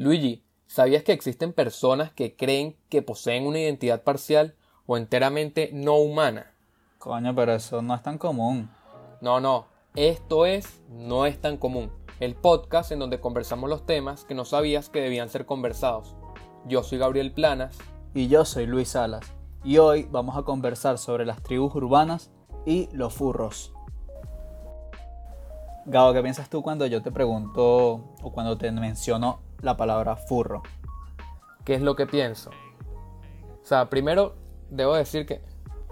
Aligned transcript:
Luigi, 0.00 0.42
¿sabías 0.66 1.02
que 1.02 1.12
existen 1.12 1.52
personas 1.52 2.10
que 2.10 2.34
creen 2.34 2.74
que 2.88 3.02
poseen 3.02 3.46
una 3.46 3.58
identidad 3.58 4.02
parcial 4.02 4.54
o 4.86 4.96
enteramente 4.96 5.68
no 5.74 5.96
humana? 5.96 6.54
Coño, 6.96 7.34
pero 7.34 7.52
eso 7.52 7.82
no 7.82 7.94
es 7.94 8.02
tan 8.02 8.16
común. 8.16 8.70
No, 9.20 9.40
no, 9.40 9.66
esto 9.94 10.46
es 10.46 10.80
No 10.88 11.26
es 11.26 11.38
tan 11.38 11.58
común, 11.58 11.92
el 12.18 12.34
podcast 12.34 12.92
en 12.92 12.98
donde 12.98 13.20
conversamos 13.20 13.68
los 13.68 13.84
temas 13.84 14.24
que 14.24 14.34
no 14.34 14.46
sabías 14.46 14.88
que 14.88 15.02
debían 15.02 15.28
ser 15.28 15.44
conversados. 15.44 16.14
Yo 16.64 16.82
soy 16.82 16.96
Gabriel 16.96 17.32
Planas. 17.32 17.76
Y 18.14 18.28
yo 18.28 18.46
soy 18.46 18.64
Luis 18.64 18.88
Salas. 18.88 19.30
Y 19.64 19.76
hoy 19.76 20.08
vamos 20.10 20.34
a 20.38 20.44
conversar 20.44 20.96
sobre 20.96 21.26
las 21.26 21.42
tribus 21.42 21.74
urbanas 21.74 22.30
y 22.64 22.88
los 22.92 23.12
furros. 23.12 23.74
Gabo, 25.84 26.14
¿qué 26.14 26.22
piensas 26.22 26.48
tú 26.48 26.62
cuando 26.62 26.86
yo 26.86 27.02
te 27.02 27.12
pregunto 27.12 28.14
o 28.22 28.32
cuando 28.32 28.56
te 28.56 28.72
menciono 28.72 29.40
la 29.62 29.76
palabra 29.76 30.16
furro? 30.16 30.62
¿Qué 31.64 31.74
es 31.74 31.82
lo 31.82 31.94
que 31.96 32.06
pienso? 32.06 32.50
O 33.62 33.64
sea, 33.66 33.88
primero 33.90 34.34
debo 34.70 34.94
decir 34.94 35.26
que 35.26 35.42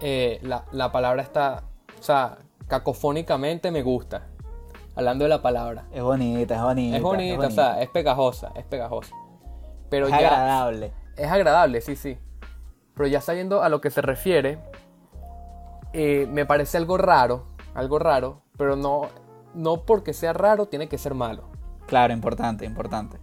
eh, 0.01 0.39
la, 0.41 0.65
la 0.71 0.91
palabra 0.91 1.21
está, 1.21 1.63
o 1.99 2.03
sea, 2.03 2.39
cacofónicamente 2.67 3.71
me 3.71 3.81
gusta. 3.83 4.27
Hablando 4.95 5.23
de 5.23 5.29
la 5.29 5.41
palabra. 5.41 5.85
Es 5.91 6.03
bonita, 6.03 6.55
es 6.55 6.61
bonita. 6.61 6.97
Es 6.97 7.03
bonita, 7.03 7.47
o 7.47 7.51
sea, 7.51 7.81
es 7.81 7.89
pegajosa, 7.89 8.51
es 8.55 8.65
pegajosa. 8.65 9.15
Pero 9.89 10.07
es 10.07 10.11
ya- 10.11 10.17
agradable. 10.17 10.93
Es 11.15 11.31
agradable, 11.31 11.81
sí, 11.81 11.95
sí. 11.95 12.17
Pero 12.95 13.07
ya 13.07 13.21
sabiendo 13.21 13.61
a 13.63 13.69
lo 13.69 13.79
que 13.79 13.91
se 13.91 14.01
refiere, 14.01 14.59
eh, 15.93 16.27
me 16.29 16.45
parece 16.45 16.77
algo 16.77 16.97
raro, 16.97 17.45
algo 17.73 17.97
raro, 17.99 18.41
pero 18.57 18.75
no, 18.75 19.03
no 19.53 19.85
porque 19.85 20.13
sea 20.13 20.33
raro 20.33 20.65
tiene 20.67 20.89
que 20.89 20.97
ser 20.97 21.13
malo. 21.13 21.43
Claro, 21.87 22.13
importante, 22.13 22.65
importante. 22.65 23.17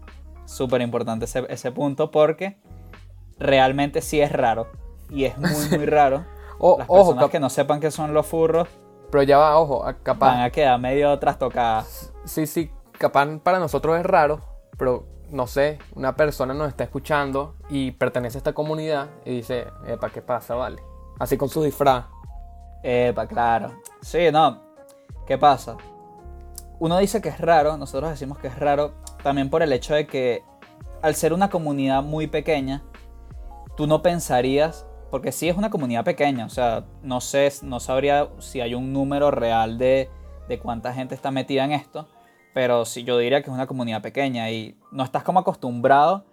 Súper 0.47 0.81
importante 0.81 1.27
ese, 1.27 1.45
ese 1.51 1.71
punto 1.73 2.11
porque 2.11 2.57
realmente 3.39 4.01
sí 4.01 4.21
es 4.21 4.33
raro. 4.33 4.69
Y 5.11 5.25
es 5.25 5.37
muy, 5.39 5.69
muy 5.77 5.87
raro. 5.87 6.25
O- 6.59 6.79
Las 6.79 6.89
personas 6.89 7.29
que 7.31 7.39
no 7.41 7.51
sepan 7.51 7.81
qué 7.81 7.91
son 7.91 8.15
los 8.15 8.27
furros 8.27 8.69
pero 9.11 9.23
ya 9.23 9.39
va, 9.39 9.57
ojo, 9.59 9.87
a- 9.87 9.95
capaz. 9.95 10.27
van 10.33 10.41
a 10.43 10.51
quedar 10.51 10.81
medio 10.81 11.17
trastocadas. 11.21 12.13
Sí, 12.25 12.47
sí, 12.47 12.71
capaz 12.99 13.27
para 13.43 13.59
nosotros 13.61 13.97
es 13.99 14.05
raro, 14.05 14.41
pero 14.77 15.07
no 15.31 15.47
sé, 15.47 15.79
una 15.95 16.17
persona 16.17 16.55
nos 16.55 16.69
está 16.69 16.83
escuchando 16.85 17.55
y 17.69 17.93
pertenece 17.93 18.37
a 18.39 18.41
esta 18.41 18.53
comunidad 18.53 19.09
y 19.25 19.31
dice, 19.37 19.69
¿para 20.01 20.13
qué 20.13 20.23
pasa, 20.23 20.57
vale? 20.57 20.83
Así 21.21 21.37
con 21.37 21.49
su 21.49 21.63
disfraz. 21.63 22.05
Epa, 22.83 23.27
claro. 23.29 23.75
Sí, 24.03 24.31
no. 24.33 24.61
¿Qué 25.25 25.39
pasa? 25.39 25.77
Uno 26.79 26.99
dice 26.99 27.23
que 27.23 27.31
es 27.31 27.41
raro, 27.41 27.77
nosotros 27.79 28.11
decimos 28.11 28.39
que 28.39 28.49
es 28.49 28.59
raro 28.59 28.93
también 29.23 29.49
por 29.49 29.63
el 29.63 29.73
hecho 29.73 29.95
de 29.95 30.07
que 30.07 30.43
al 31.01 31.15
ser 31.15 31.33
una 31.33 31.49
comunidad 31.49 32.03
muy 32.03 32.27
pequeña, 32.27 32.83
tú 33.77 33.87
no 33.87 34.03
pensarías, 34.03 34.87
porque 35.11 35.33
sí 35.33 35.49
es 35.49 35.57
una 35.57 35.71
comunidad 35.71 36.05
pequeña, 36.05 36.45
o 36.45 36.51
sea, 36.51 36.85
no 37.03 37.21
sé, 37.21 37.51
no 37.63 37.81
sabría 37.81 38.29
si 38.41 38.61
hay 38.61 38.75
un 38.75 38.93
número 38.93 39.31
real 39.31 39.79
de, 39.79 40.11
de 40.49 40.59
cuánta 40.59 40.93
gente 40.93 41.15
está 41.15 41.31
metida 41.31 41.65
en 41.65 41.73
esto, 41.73 42.09
pero 42.53 42.85
sí 42.85 43.05
yo 43.05 43.17
diría 43.17 43.41
que 43.41 43.51
es 43.51 43.55
una 43.55 43.67
comunidad 43.67 44.03
pequeña 44.03 44.51
y 44.51 44.79
no 44.93 45.03
estás 45.03 45.23
como 45.23 45.41
acostumbrado 45.41 46.27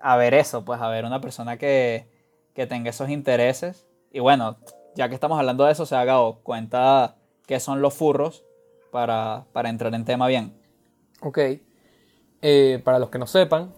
a 0.00 0.16
ver 0.16 0.32
eso, 0.32 0.64
pues 0.64 0.80
a 0.80 0.88
ver 0.88 1.04
una 1.04 1.20
persona 1.20 1.58
que, 1.58 2.08
que 2.54 2.66
tenga 2.66 2.90
esos 2.90 3.10
intereses. 3.10 3.86
Y 4.12 4.20
bueno, 4.20 4.56
ya 4.94 5.08
que 5.08 5.14
estamos 5.14 5.38
hablando 5.38 5.64
de 5.64 5.72
eso, 5.72 5.84
se 5.84 5.96
haga 5.96 6.18
cuenta 6.42 7.16
qué 7.46 7.60
son 7.60 7.82
los 7.82 7.94
furros 7.94 8.44
para, 8.90 9.46
para 9.52 9.68
entrar 9.68 9.94
en 9.94 10.04
tema 10.04 10.26
bien. 10.26 10.54
Ok. 11.22 11.38
Eh, 12.42 12.80
para 12.84 12.98
los 12.98 13.10
que 13.10 13.18
no 13.18 13.26
sepan, 13.26 13.72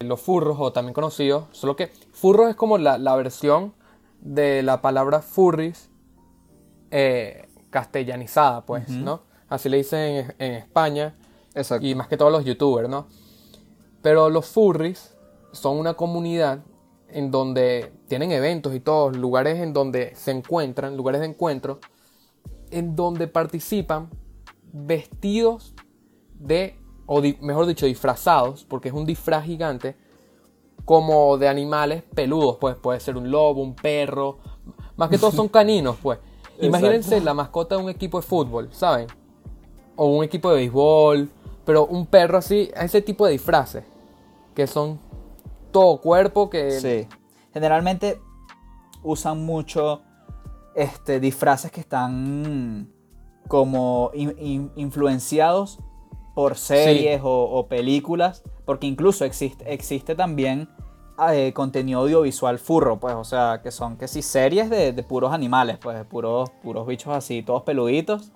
los 0.00 0.20
furros, 0.20 0.56
o 0.60 0.72
también 0.72 0.94
conocidos, 0.94 1.46
solo 1.52 1.76
que 1.76 1.88
furros 2.12 2.50
es 2.50 2.56
como 2.56 2.78
la, 2.78 2.98
la 2.98 3.16
versión 3.16 3.74
de 4.20 4.62
la 4.62 4.80
palabra 4.80 5.22
furries 5.22 5.90
eh, 6.90 7.48
castellanizada, 7.70 8.64
pues, 8.64 8.88
¿no? 8.88 9.22
Así 9.48 9.68
le 9.68 9.78
dicen 9.78 10.00
en, 10.00 10.34
en 10.38 10.52
España 10.54 11.16
Exacto. 11.54 11.86
y 11.86 11.94
más 11.94 12.08
que 12.08 12.16
todos 12.16 12.32
los 12.32 12.44
youtubers, 12.44 12.88
¿no? 12.88 13.06
Pero 14.02 14.30
los 14.30 14.46
furries 14.46 15.16
son 15.52 15.78
una 15.78 15.94
comunidad 15.94 16.60
en 17.08 17.30
donde 17.30 17.92
tienen 18.06 18.32
eventos 18.32 18.74
y 18.74 18.80
todos, 18.80 19.16
lugares 19.16 19.60
en 19.60 19.72
donde 19.72 20.14
se 20.14 20.30
encuentran, 20.30 20.96
lugares 20.96 21.20
de 21.20 21.28
encuentro, 21.28 21.80
en 22.70 22.94
donde 22.94 23.28
participan 23.28 24.10
vestidos 24.72 25.74
de, 26.38 26.78
o 27.06 27.20
di- 27.20 27.38
mejor 27.40 27.66
dicho, 27.66 27.86
disfrazados, 27.86 28.64
porque 28.64 28.88
es 28.88 28.94
un 28.94 29.06
disfraz 29.06 29.44
gigante, 29.44 29.96
como 30.84 31.36
de 31.36 31.48
animales 31.48 32.02
peludos, 32.14 32.56
pues 32.60 32.76
puede 32.76 33.00
ser 33.00 33.16
un 33.16 33.30
lobo, 33.30 33.62
un 33.62 33.74
perro, 33.74 34.38
más 34.96 35.10
que 35.10 35.18
todo 35.18 35.30
son 35.30 35.48
caninos, 35.58 35.96
pues. 36.02 36.18
Imagínense 36.60 37.10
Exacto. 37.10 37.24
la 37.24 37.34
mascota 37.34 37.76
de 37.76 37.82
un 37.82 37.90
equipo 37.90 38.18
de 38.20 38.26
fútbol, 38.26 38.68
¿saben? 38.72 39.06
O 39.96 40.06
un 40.16 40.24
equipo 40.24 40.50
de 40.50 40.56
béisbol, 40.56 41.28
pero 41.64 41.86
un 41.86 42.06
perro 42.06 42.38
así, 42.38 42.70
ese 42.74 43.02
tipo 43.02 43.26
de 43.26 43.32
disfraces, 43.32 43.84
que 44.54 44.66
son 44.66 44.98
todo 45.70 46.00
cuerpo, 46.00 46.48
que... 46.50 46.70
Sí. 46.72 47.06
Generalmente 47.52 48.20
usan 49.02 49.44
mucho 49.44 50.02
este, 50.74 51.18
disfraces 51.20 51.70
que 51.70 51.80
están 51.80 52.92
como 53.48 54.10
in- 54.14 54.36
in- 54.38 54.72
influenciados 54.76 55.78
por 56.34 56.56
series 56.56 57.20
o, 57.24 57.44
o 57.44 57.66
películas, 57.66 58.44
porque 58.64 58.86
incluso 58.86 59.24
existe, 59.24 59.72
existe 59.72 60.14
también 60.14 60.68
eh, 61.32 61.52
contenido 61.52 62.00
audiovisual 62.00 62.58
furro, 62.60 63.00
pues, 63.00 63.14
o 63.14 63.24
sea, 63.24 63.60
que 63.62 63.72
son 63.72 63.96
que 63.96 64.06
sí 64.06 64.22
series 64.22 64.70
de, 64.70 64.92
de 64.92 65.02
puros 65.02 65.32
animales, 65.32 65.78
pues, 65.78 65.96
de 65.96 66.04
puros, 66.04 66.50
puros 66.62 66.86
bichos 66.86 67.12
así, 67.12 67.42
todos 67.42 67.62
peluditos. 67.64 68.30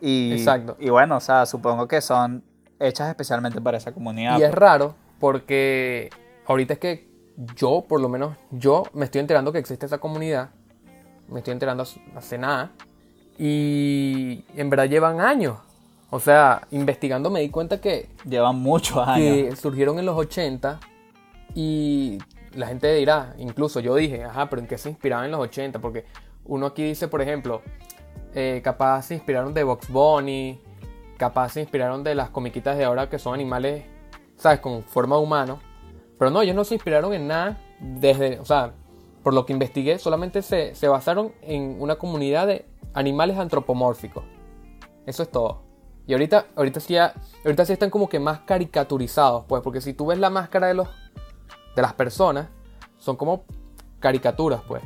Y, 0.00 0.32
Exacto. 0.32 0.76
Y 0.78 0.90
bueno, 0.90 1.16
o 1.16 1.20
sea, 1.20 1.46
supongo 1.46 1.88
que 1.88 2.00
son 2.00 2.44
hechas 2.78 3.08
especialmente 3.08 3.60
para 3.60 3.78
esa 3.78 3.92
comunidad. 3.92 4.38
Y 4.38 4.42
es 4.42 4.50
pues. 4.50 4.54
raro 4.54 4.94
porque 5.18 6.10
ahorita 6.46 6.74
es 6.74 6.78
que 6.78 7.08
yo, 7.56 7.84
por 7.88 8.00
lo 8.00 8.08
menos 8.08 8.36
yo, 8.50 8.84
me 8.92 9.04
estoy 9.04 9.20
enterando 9.20 9.52
que 9.52 9.58
existe 9.58 9.86
esa 9.86 9.98
comunidad. 9.98 10.50
Me 11.28 11.38
estoy 11.38 11.52
enterando 11.52 11.84
hace 12.14 12.38
nada. 12.38 12.72
Y 13.38 14.44
en 14.56 14.70
verdad 14.70 14.88
llevan 14.88 15.20
años. 15.20 15.58
O 16.10 16.20
sea, 16.20 16.66
investigando 16.70 17.30
me 17.30 17.40
di 17.40 17.48
cuenta 17.48 17.80
que, 17.80 18.08
Llevan 18.28 18.56
muchos 18.56 18.98
años. 19.08 19.16
que 19.16 19.56
surgieron 19.56 19.98
en 19.98 20.06
los 20.06 20.16
80 20.16 20.78
y 21.54 22.18
la 22.54 22.66
gente 22.66 22.94
dirá, 22.94 23.34
incluso 23.38 23.80
yo 23.80 23.94
dije, 23.94 24.24
ajá, 24.24 24.48
pero 24.50 24.60
¿en 24.60 24.68
qué 24.68 24.78
se 24.78 24.90
inspiraban 24.90 25.24
en 25.26 25.30
los 25.30 25.40
80? 25.40 25.78
Porque 25.78 26.04
uno 26.44 26.66
aquí 26.66 26.84
dice, 26.84 27.08
por 27.08 27.22
ejemplo, 27.22 27.62
eh, 28.34 28.60
capaz 28.62 29.02
se 29.02 29.14
inspiraron 29.14 29.54
de 29.54 29.64
Box 29.64 29.88
Bunny, 29.88 30.60
capaz 31.16 31.50
se 31.50 31.60
inspiraron 31.60 32.02
de 32.04 32.14
las 32.14 32.30
comiquitas 32.30 32.76
de 32.76 32.84
ahora 32.84 33.08
que 33.08 33.18
son 33.18 33.34
animales, 33.34 33.84
¿sabes? 34.36 34.60
Con 34.60 34.82
forma 34.82 35.16
de 35.16 35.22
humano. 35.22 35.60
Pero 36.18 36.30
no, 36.30 36.42
ellos 36.42 36.54
no 36.54 36.64
se 36.64 36.74
inspiraron 36.74 37.14
en 37.14 37.26
nada 37.26 37.58
desde, 37.80 38.38
o 38.38 38.44
sea, 38.44 38.72
por 39.22 39.34
lo 39.34 39.46
que 39.46 39.52
investigué, 39.52 39.98
solamente 39.98 40.42
se, 40.42 40.74
se 40.74 40.88
basaron 40.88 41.32
en 41.42 41.76
una 41.80 41.96
comunidad 41.96 42.46
de 42.46 42.66
animales 42.94 43.38
antropomórficos. 43.38 44.24
Eso 45.06 45.22
es 45.22 45.30
todo. 45.30 45.62
Y 46.06 46.12
ahorita, 46.12 46.46
ahorita, 46.56 46.80
sí, 46.80 46.96
ahorita 46.96 47.64
sí 47.64 47.72
están 47.72 47.90
como 47.90 48.08
que 48.08 48.18
más 48.18 48.40
caricaturizados, 48.40 49.44
pues, 49.46 49.62
porque 49.62 49.80
si 49.80 49.94
tú 49.94 50.06
ves 50.06 50.18
la 50.18 50.30
máscara 50.30 50.66
de 50.66 50.74
los 50.74 50.88
de 51.74 51.82
las 51.82 51.94
personas, 51.94 52.48
son 52.98 53.16
como 53.16 53.44
caricaturas, 54.00 54.60
pues. 54.66 54.82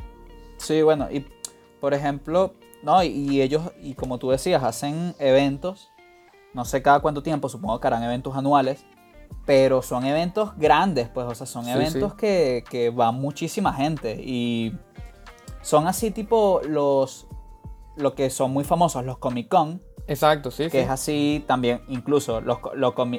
Sí, 0.57 0.81
bueno, 0.81 1.07
y 1.11 1.25
por 1.81 1.93
ejemplo, 1.93 2.53
no, 2.83 3.03
y, 3.03 3.07
y 3.07 3.41
ellos, 3.41 3.71
y 3.81 3.93
como 3.93 4.17
tú 4.19 4.29
decías, 4.29 4.63
hacen 4.63 5.15
eventos, 5.19 5.89
no 6.53 6.65
sé 6.65 6.81
cada 6.81 6.99
cuánto 6.99 7.21
tiempo, 7.23 7.49
supongo 7.49 7.79
que 7.79 7.87
harán 7.87 8.03
eventos 8.03 8.35
anuales, 8.35 8.85
pero 9.45 9.81
son 9.81 10.05
eventos 10.05 10.55
grandes, 10.57 11.09
pues, 11.09 11.27
o 11.27 11.35
sea, 11.35 11.45
son 11.45 11.65
Sí, 11.65 11.71
eventos 11.71 12.11
sí. 12.11 12.17
Que, 12.17 12.63
que 12.69 12.89
va 12.89 13.11
muchísima 13.11 13.73
gente 13.73 14.21
y 14.21 14.77
son 15.61 15.87
así 15.87 16.11
tipo 16.11 16.61
los, 16.67 17.26
lo 17.97 18.15
que 18.15 18.29
son 18.29 18.51
muy 18.51 18.63
famosos, 18.63 19.03
los 19.05 19.17
Comic 19.17 19.47
Con, 19.49 19.81
Exacto, 20.07 20.51
sí, 20.51 20.63
que 20.65 20.69
sí. 20.69 20.77
es 20.77 20.89
así 20.89 21.43
también, 21.47 21.81
incluso 21.89 22.39
los, 22.41 22.59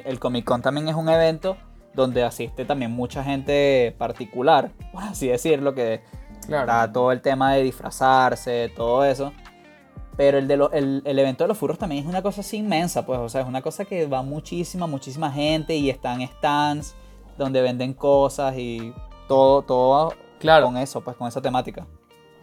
el 0.05 0.19
Comic 0.19 0.45
Con 0.45 0.61
también 0.61 0.87
es 0.89 0.95
un 0.95 1.07
evento 1.09 1.57
donde 1.93 2.23
asiste 2.23 2.65
también 2.65 2.91
mucha 2.91 3.23
gente 3.23 3.93
particular, 3.97 4.71
por 4.93 5.03
así 5.03 5.27
decirlo, 5.27 5.73
que 5.73 6.01
Claro. 6.47 6.63
Está 6.71 6.91
todo 6.91 7.11
el 7.11 7.21
tema 7.21 7.53
de 7.53 7.61
disfrazarse, 7.63 8.71
todo 8.75 9.05
eso. 9.05 9.33
Pero 10.17 10.39
el, 10.39 10.47
de 10.47 10.57
lo- 10.57 10.71
el, 10.71 11.03
el 11.05 11.19
evento 11.19 11.43
de 11.43 11.47
los 11.49 11.57
furros 11.59 11.77
también 11.77 12.03
es 12.03 12.09
una 12.09 12.23
cosa 12.23 12.41
así 12.41 12.57
inmensa, 12.57 13.05
pues, 13.05 13.19
o 13.19 13.29
sea, 13.29 13.41
es 13.41 13.47
una 13.47 13.61
cosa 13.61 13.85
que 13.85 14.07
va 14.07 14.23
muchísima, 14.23 14.87
muchísima 14.87 15.31
gente 15.31 15.75
y 15.75 15.91
están 15.91 16.21
stands 16.27 16.95
donde 17.37 17.61
venden 17.61 17.93
cosas 17.93 18.55
y 18.57 18.93
todo, 19.27 19.61
todo 19.61 20.13
Claro. 20.39 20.65
con 20.67 20.77
eso, 20.77 21.01
pues, 21.01 21.15
con 21.17 21.27
esa 21.27 21.39
temática. 21.41 21.85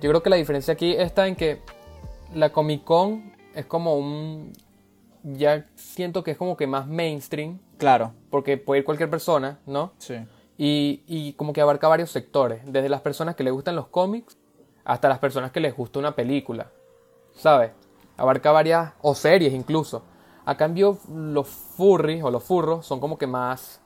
Yo 0.01 0.09
creo 0.11 0.23
que 0.23 0.31
la 0.31 0.37
diferencia 0.37 0.73
aquí 0.75 0.93
está 0.93 1.27
en 1.27 1.35
que 1.35 1.63
la 2.35 2.51
Comic 2.53 2.85
Con 2.85 3.33
es 3.55 3.67
como 3.67 3.97
un. 3.97 4.53
Ya 5.23 5.67
siento 5.75 6.23
que 6.23 6.33
es 6.33 6.37
como 6.37 6.57
que 6.57 6.67
más 6.67 6.87
mainstream, 6.87 7.59
Claro, 7.79 8.13
porque 8.31 8.57
puede 8.59 8.81
ir 8.81 8.85
cualquier 8.85 9.11
persona, 9.11 9.59
¿no? 9.67 9.93
sí. 9.99 10.15
Y, 10.59 11.03
y 11.07 11.35
como 11.35 11.53
que 11.53 11.61
abarca 11.61 11.87
varios 11.87 12.11
sectores, 12.11 12.63
desde 12.65 12.89
las 12.89 13.03
personas 13.03 13.35
que 13.37 13.45
les 13.45 13.53
gustan 13.53 13.77
los 13.77 13.89
cómics 13.89 14.39
hasta 14.87 15.07
las 15.09 15.19
personas 15.19 15.51
que 15.51 15.61
les 15.61 15.77
gusta 15.77 15.99
una 15.99 16.15
película, 16.15 16.71
¿sabes? 17.35 17.73
Abarca 18.17 18.53
varias, 18.53 18.93
o 19.03 19.15
series 19.15 19.53
incluso. 19.53 20.03
A 20.47 20.57
cambio, 20.57 20.99
los 21.13 21.47
furries 21.49 22.23
o 22.23 22.31
los 22.31 22.43
furros 22.43 22.87
son 22.87 23.01
como 23.01 23.19
que 23.19 23.27
más, 23.27 23.81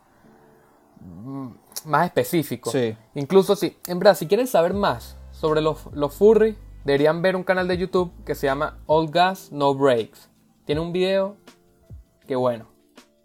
mm, 1.00 1.48
más 1.86 2.06
específicos. 2.06 2.72
Sí. 2.72 2.94
Incluso 3.14 3.56
si, 3.56 3.76
en 3.88 3.98
verdad, 3.98 4.14
si 4.14 4.28
quieren 4.28 4.46
saber 4.46 4.72
más 4.74 5.16
sobre 5.32 5.62
los, 5.62 5.86
los 5.92 6.14
furries, 6.14 6.54
deberían 6.84 7.22
ver 7.22 7.36
un 7.36 7.44
canal 7.44 7.68
de 7.68 7.76
YouTube 7.78 8.12
que 8.24 8.34
se 8.34 8.46
llama 8.46 8.78
All 8.86 9.08
Gas 9.10 9.50
No 9.52 9.74
Breaks. 9.74 10.28
Tiene 10.64 10.80
un 10.80 10.92
video 10.92 11.36
que 12.26 12.36
bueno, 12.36 12.66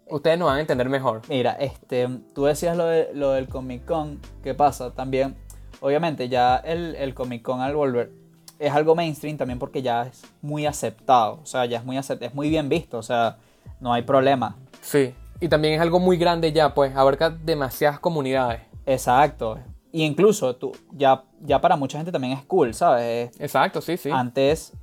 ustedes 0.08 0.38
nos 0.38 0.46
van 0.46 0.58
a 0.58 0.60
entender 0.60 0.88
mejor. 0.88 1.22
Mira, 1.28 1.52
este, 1.52 2.08
tú 2.34 2.44
decías 2.44 2.76
lo, 2.76 2.86
de, 2.86 3.10
lo 3.14 3.30
del 3.32 3.48
Comic 3.48 3.84
Con, 3.84 4.20
¿qué 4.42 4.54
pasa? 4.54 4.92
También, 4.92 5.36
obviamente, 5.80 6.28
ya 6.28 6.56
el, 6.56 6.96
el 6.96 7.14
Comic 7.14 7.42
Con 7.42 7.60
al 7.60 7.74
volver 7.74 8.12
es 8.58 8.72
algo 8.72 8.94
mainstream 8.94 9.36
también 9.36 9.58
porque 9.58 9.82
ya 9.82 10.06
es 10.06 10.22
muy 10.40 10.64
aceptado, 10.64 11.40
o 11.42 11.46
sea, 11.46 11.66
ya 11.66 11.78
es 11.78 11.84
muy, 11.84 11.96
acept- 11.96 12.22
es 12.22 12.34
muy 12.34 12.48
bien 12.48 12.70
visto, 12.70 12.96
o 12.96 13.02
sea, 13.02 13.36
no 13.80 13.92
hay 13.92 14.02
problema. 14.02 14.56
Sí. 14.80 15.14
Y 15.40 15.48
también 15.48 15.74
es 15.74 15.80
algo 15.82 16.00
muy 16.00 16.16
grande 16.16 16.50
ya, 16.52 16.72
pues 16.72 16.96
abarca 16.96 17.28
demasiadas 17.28 18.00
comunidades. 18.00 18.62
Exacto. 18.86 19.58
Y 19.96 20.04
incluso 20.04 20.56
tú, 20.56 20.72
ya, 20.92 21.24
ya 21.40 21.58
para 21.62 21.74
mucha 21.76 21.96
gente 21.96 22.12
también 22.12 22.34
es 22.34 22.44
cool, 22.44 22.74
¿sabes? 22.74 23.30
Es- 23.36 23.40
Exacto, 23.40 23.80
sí, 23.80 23.96
sí. 23.96 24.10
Antes, 24.10 24.74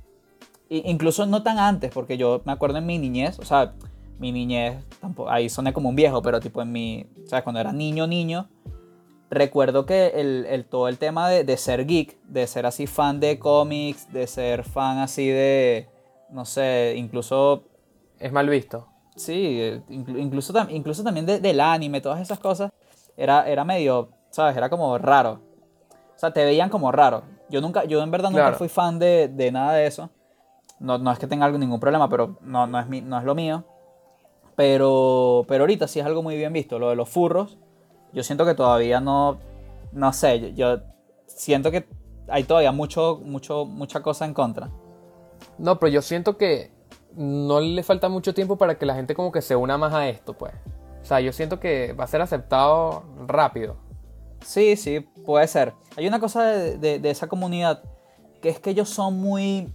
i- 0.68 0.82
incluso 0.90 1.24
no 1.26 1.42
tan 1.44 1.58
antes, 1.60 1.92
porque 1.92 2.16
yo 2.16 2.42
me 2.44 2.50
acuerdo 2.50 2.78
en 2.78 2.86
mi 2.86 2.98
niñez, 2.98 3.38
o 3.38 3.44
sea, 3.44 3.74
mi 4.18 4.32
niñez, 4.32 4.76
tampoco, 5.00 5.30
ahí 5.30 5.48
soné 5.48 5.72
como 5.72 5.88
un 5.88 5.94
viejo, 5.94 6.20
pero 6.20 6.40
tipo 6.40 6.60
en 6.62 6.72
mi, 6.72 7.06
¿sabes? 7.28 7.44
Cuando 7.44 7.60
era 7.60 7.72
niño, 7.72 8.08
niño, 8.08 8.48
recuerdo 9.30 9.86
que 9.86 10.08
el, 10.16 10.46
el- 10.48 10.64
todo 10.64 10.88
el 10.88 10.98
tema 10.98 11.28
de, 11.28 11.44
de 11.44 11.56
ser 11.58 11.86
geek, 11.86 12.20
de 12.24 12.46
ser 12.48 12.66
así 12.66 12.86
fan 12.88 13.20
de 13.20 13.38
cómics, 13.38 14.12
de 14.12 14.26
ser 14.26 14.64
fan 14.64 14.98
así 14.98 15.28
de, 15.28 15.88
no 16.30 16.44
sé, 16.44 16.94
incluso, 16.96 17.64
Es 18.18 18.32
mal 18.32 18.48
visto. 18.48 18.88
sí, 19.16 19.58
eh, 19.60 19.80
inclu- 19.90 20.20
incluso, 20.20 20.52
tam- 20.52 20.70
incluso 20.72 21.02
también 21.04 21.24
de- 21.26 21.38
del 21.40 21.60
anime, 21.60 22.00
todas 22.00 22.20
esas 22.20 22.38
cosas, 22.40 22.72
era, 23.16 23.48
era 23.48 23.64
medio, 23.64 24.10
¿sabes? 24.34 24.56
Era 24.56 24.68
como 24.68 24.98
raro. 24.98 25.40
O 26.14 26.18
sea, 26.18 26.32
te 26.32 26.44
veían 26.44 26.68
como 26.68 26.90
raro. 26.90 27.22
Yo 27.48 27.60
nunca, 27.60 27.84
yo 27.84 28.02
en 28.02 28.10
verdad 28.10 28.30
nunca 28.30 28.42
Claro. 28.44 28.56
fui 28.56 28.68
fan 28.68 28.98
de, 28.98 29.28
de 29.28 29.52
nada 29.52 29.72
de 29.74 29.86
eso. 29.86 30.10
No, 30.80 30.98
no 30.98 31.12
es 31.12 31.18
que 31.18 31.26
tenga 31.26 31.48
ningún 31.50 31.78
problema, 31.80 32.08
pero 32.08 32.36
no, 32.40 32.66
no, 32.66 32.80
es 32.80 32.88
mi- 32.88 33.00
no 33.00 33.16
es 33.18 33.24
lo 33.24 33.34
mío. 33.34 33.64
Pero, 34.56 35.44
pero 35.48 35.62
ahorita 35.62 35.86
sí 35.88 36.00
es 36.00 36.06
algo 36.06 36.22
muy 36.22 36.36
bien 36.36 36.52
visto. 36.52 36.78
Lo 36.78 36.90
de 36.90 36.96
los 36.96 37.08
furros, 37.08 37.58
yo 38.12 38.22
siento 38.22 38.44
que 38.44 38.54
todavía 38.54 39.00
no, 39.00 39.38
no 39.92 40.12
sé, 40.12 40.40
yo, 40.40 40.48
yo 40.76 40.82
siento 41.26 41.70
que 41.70 41.86
hay 42.28 42.44
todavía 42.44 42.72
mucho, 42.72 43.20
mucho, 43.22 43.64
mucha 43.64 44.02
cosa 44.02 44.24
en 44.24 44.34
contra. 44.34 44.70
No, 45.58 45.78
pero 45.78 45.90
yo 45.92 46.02
siento 46.02 46.36
que 46.36 46.72
no 47.14 47.60
le 47.60 47.82
falta 47.82 48.08
mucho 48.08 48.34
tiempo 48.34 48.56
para 48.56 48.76
que 48.78 48.86
la 48.86 48.94
gente 48.94 49.14
como 49.14 49.30
que 49.32 49.42
se 49.42 49.54
una 49.56 49.78
más 49.78 49.92
a 49.94 50.08
esto, 50.08 50.34
pues. 50.34 50.52
O 51.02 51.04
sea, 51.04 51.20
yo 51.20 51.32
siento 51.32 51.60
que 51.60 51.92
va 51.92 52.04
a 52.04 52.08
ser 52.08 52.20
aceptado 52.22 53.04
rápido. 53.26 53.76
Sí, 54.44 54.76
sí, 54.76 55.00
puede 55.24 55.46
ser. 55.48 55.72
Hay 55.96 56.06
una 56.06 56.20
cosa 56.20 56.44
de, 56.44 56.76
de- 56.78 56.98
de 56.98 57.10
esa 57.10 57.26
comunidad 57.28 57.82
que 58.42 58.50
es 58.50 58.58
que 58.60 58.70
ellos 58.70 58.88
son 58.90 59.18
muy 59.18 59.72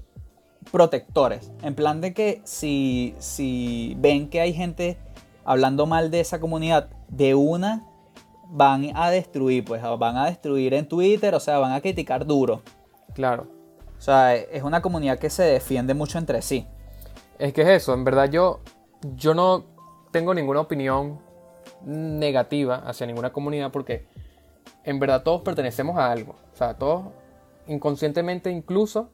protectores. 0.72 1.52
En 1.64 1.74
plan 1.76 2.02
de 2.02 2.14
que 2.14 2.42
si, 2.44 3.16
si 3.20 3.96
ven 4.00 4.30
que 4.30 4.42
hay 4.42 4.54
gente 4.54 4.98
hablando 5.46 5.86
mal 5.86 6.12
de 6.12 6.20
esa 6.20 6.40
comunidad, 6.40 6.90
de 7.08 7.34
una 7.34 7.86
van 8.52 8.92
a 8.96 9.10
destruir, 9.10 9.66
pues 9.66 9.82
van 9.98 10.18
a 10.18 10.26
destruir 10.28 10.74
en 10.74 10.88
Twitter, 10.88 11.34
o 11.36 11.40
sea, 11.40 11.58
van 11.60 11.72
a 11.72 11.82
criticar 11.82 12.26
duro. 12.26 12.62
Claro. 13.14 13.48
O 13.98 14.02
sea, 14.02 14.36
es 14.36 14.64
una 14.64 14.82
comunidad 14.82 15.18
que 15.20 15.30
se 15.30 15.44
defiende 15.44 15.94
mucho 15.94 16.18
entre 16.20 16.42
sí. 16.42 16.66
Es 17.38 17.54
que 17.54 17.62
es 17.64 17.68
eso, 17.70 17.94
en 17.94 18.04
verdad 18.04 18.30
yo, 18.30 18.60
yo 19.16 19.34
no 19.34 19.66
tengo 20.12 20.34
ninguna 20.34 20.62
opinión 20.62 21.20
negativa 21.84 22.76
hacia 22.86 23.08
ninguna 23.08 23.32
comunidad 23.32 23.72
porque 23.72 24.06
en 24.84 25.00
verdad 25.00 25.24
todos 25.24 25.42
pertenecemos 25.42 25.98
a 25.98 26.12
algo. 26.12 26.36
O 26.54 26.56
sea, 26.56 26.76
todos 26.76 27.06
inconscientemente 27.68 28.50
incluso 28.52 29.10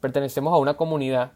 pertenecemos 0.00 0.52
a 0.52 0.58
una 0.58 0.74
comunidad. 0.76 1.32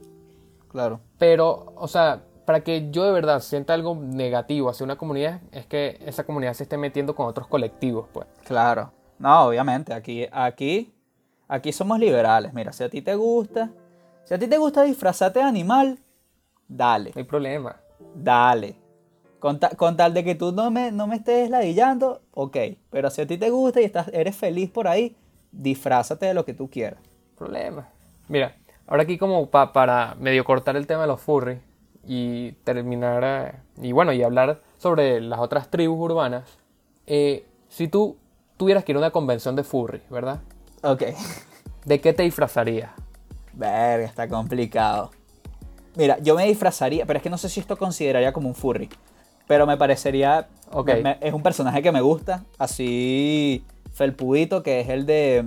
Claro. 0.70 1.00
Pero, 1.18 1.72
o 1.76 1.88
sea, 1.88 2.22
para 2.44 2.60
que 2.60 2.90
yo 2.90 3.04
de 3.04 3.12
verdad 3.12 3.40
sienta 3.40 3.74
algo 3.74 3.94
negativo 3.94 4.70
hacia 4.70 4.84
una 4.84 4.96
comunidad 4.96 5.40
es 5.52 5.66
que 5.66 5.98
esa 6.06 6.24
comunidad 6.24 6.54
se 6.54 6.62
esté 6.64 6.76
metiendo 6.76 7.14
con 7.14 7.26
otros 7.26 7.46
colectivos, 7.46 8.06
pues. 8.12 8.26
Claro. 8.44 8.92
No, 9.18 9.46
obviamente, 9.46 9.92
aquí, 9.92 10.26
aquí, 10.30 10.94
aquí 11.48 11.72
somos 11.72 11.98
liberales. 11.98 12.52
Mira, 12.54 12.72
si 12.72 12.84
a 12.84 12.88
ti 12.88 13.02
te 13.02 13.14
gusta, 13.14 13.70
si 14.24 14.34
a 14.34 14.38
ti 14.38 14.46
te 14.46 14.58
gusta 14.58 14.82
disfrazarte 14.82 15.40
de 15.40 15.44
animal, 15.44 15.98
dale, 16.68 17.10
No 17.14 17.18
hay 17.18 17.24
problema. 17.24 17.76
dale. 18.14 18.76
Con, 19.38 19.60
ta- 19.60 19.70
con 19.70 19.96
tal 19.96 20.14
de 20.14 20.24
que 20.24 20.34
tú 20.34 20.52
no 20.52 20.70
me, 20.70 20.90
no 20.90 21.06
me 21.06 21.16
estés 21.16 21.48
ladillando, 21.50 22.22
ok. 22.32 22.56
Pero 22.90 23.10
si 23.10 23.20
a 23.22 23.26
ti 23.26 23.38
te 23.38 23.50
gusta 23.50 23.80
y 23.80 23.84
estás, 23.84 24.08
eres 24.12 24.36
feliz 24.36 24.70
por 24.70 24.88
ahí, 24.88 25.16
disfrázate 25.52 26.26
de 26.26 26.34
lo 26.34 26.44
que 26.44 26.54
tú 26.54 26.68
quieras. 26.68 26.98
Problema. 27.36 27.88
Mira, 28.28 28.56
ahora 28.86 29.04
aquí 29.04 29.16
como 29.16 29.46
pa- 29.46 29.72
para 29.72 30.16
medio 30.18 30.44
cortar 30.44 30.76
el 30.76 30.86
tema 30.86 31.02
de 31.02 31.06
los 31.08 31.20
furries 31.20 31.60
y 32.06 32.52
terminar, 32.64 33.22
eh, 33.24 33.86
y 33.86 33.92
bueno, 33.92 34.12
y 34.12 34.22
hablar 34.22 34.60
sobre 34.78 35.20
las 35.20 35.38
otras 35.38 35.70
tribus 35.70 35.98
urbanas, 36.00 36.44
eh, 37.06 37.44
si 37.68 37.86
tú 37.86 38.16
tuvieras 38.56 38.82
que 38.84 38.92
ir 38.92 38.96
a 38.96 39.00
una 39.00 39.10
convención 39.10 39.54
de 39.54 39.62
furries, 39.62 40.02
¿verdad? 40.10 40.40
Ok. 40.82 41.02
¿De 41.84 42.00
qué 42.00 42.12
te 42.12 42.24
disfrazarías? 42.24 42.90
Verga, 43.52 44.04
está 44.04 44.28
complicado. 44.28 45.10
Mira, 45.96 46.18
yo 46.20 46.34
me 46.34 46.44
disfrazaría, 46.46 47.06
pero 47.06 47.18
es 47.18 47.22
que 47.22 47.30
no 47.30 47.38
sé 47.38 47.48
si 47.48 47.60
esto 47.60 47.76
consideraría 47.76 48.32
como 48.32 48.48
un 48.48 48.54
furry. 48.54 48.88
Pero 49.48 49.66
me 49.66 49.76
parecería. 49.76 50.46
Ok. 50.70 50.86
me- 50.88 51.02
me- 51.02 51.18
es 51.20 51.34
un 51.34 51.42
personaje 51.42 51.82
que 51.82 51.90
me 51.90 52.00
gusta. 52.00 52.44
Así. 52.58 53.64
Felpudito, 53.92 54.62
que 54.62 54.80
es 54.80 54.88
el 54.88 55.04
de. 55.06 55.44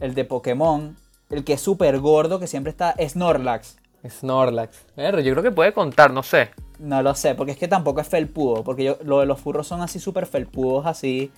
El 0.00 0.14
de 0.14 0.24
Pokémon. 0.26 0.96
El 1.30 1.44
que 1.44 1.54
es 1.54 1.60
súper 1.60 1.98
gordo, 2.00 2.38
que 2.40 2.46
siempre 2.46 2.70
está. 2.70 2.94
Snorlax. 3.00 3.78
Snorlax. 4.08 4.84
Eh, 4.96 5.10
yo 5.22 5.32
creo 5.32 5.42
que 5.42 5.50
puede 5.52 5.72
contar, 5.72 6.12
no 6.12 6.22
sé. 6.22 6.50
No 6.78 7.02
lo 7.02 7.14
sé, 7.14 7.34
porque 7.34 7.52
es 7.52 7.58
que 7.58 7.68
tampoco 7.68 8.00
es 8.00 8.08
felpudo. 8.08 8.64
Porque 8.64 8.82
yo, 8.84 8.98
lo 9.04 9.20
de 9.20 9.26
los 9.26 9.38
furros 9.40 9.66
son 9.66 9.80
así 9.82 9.98
súper 10.00 10.26
felpudos, 10.26 10.86
así. 10.86 11.30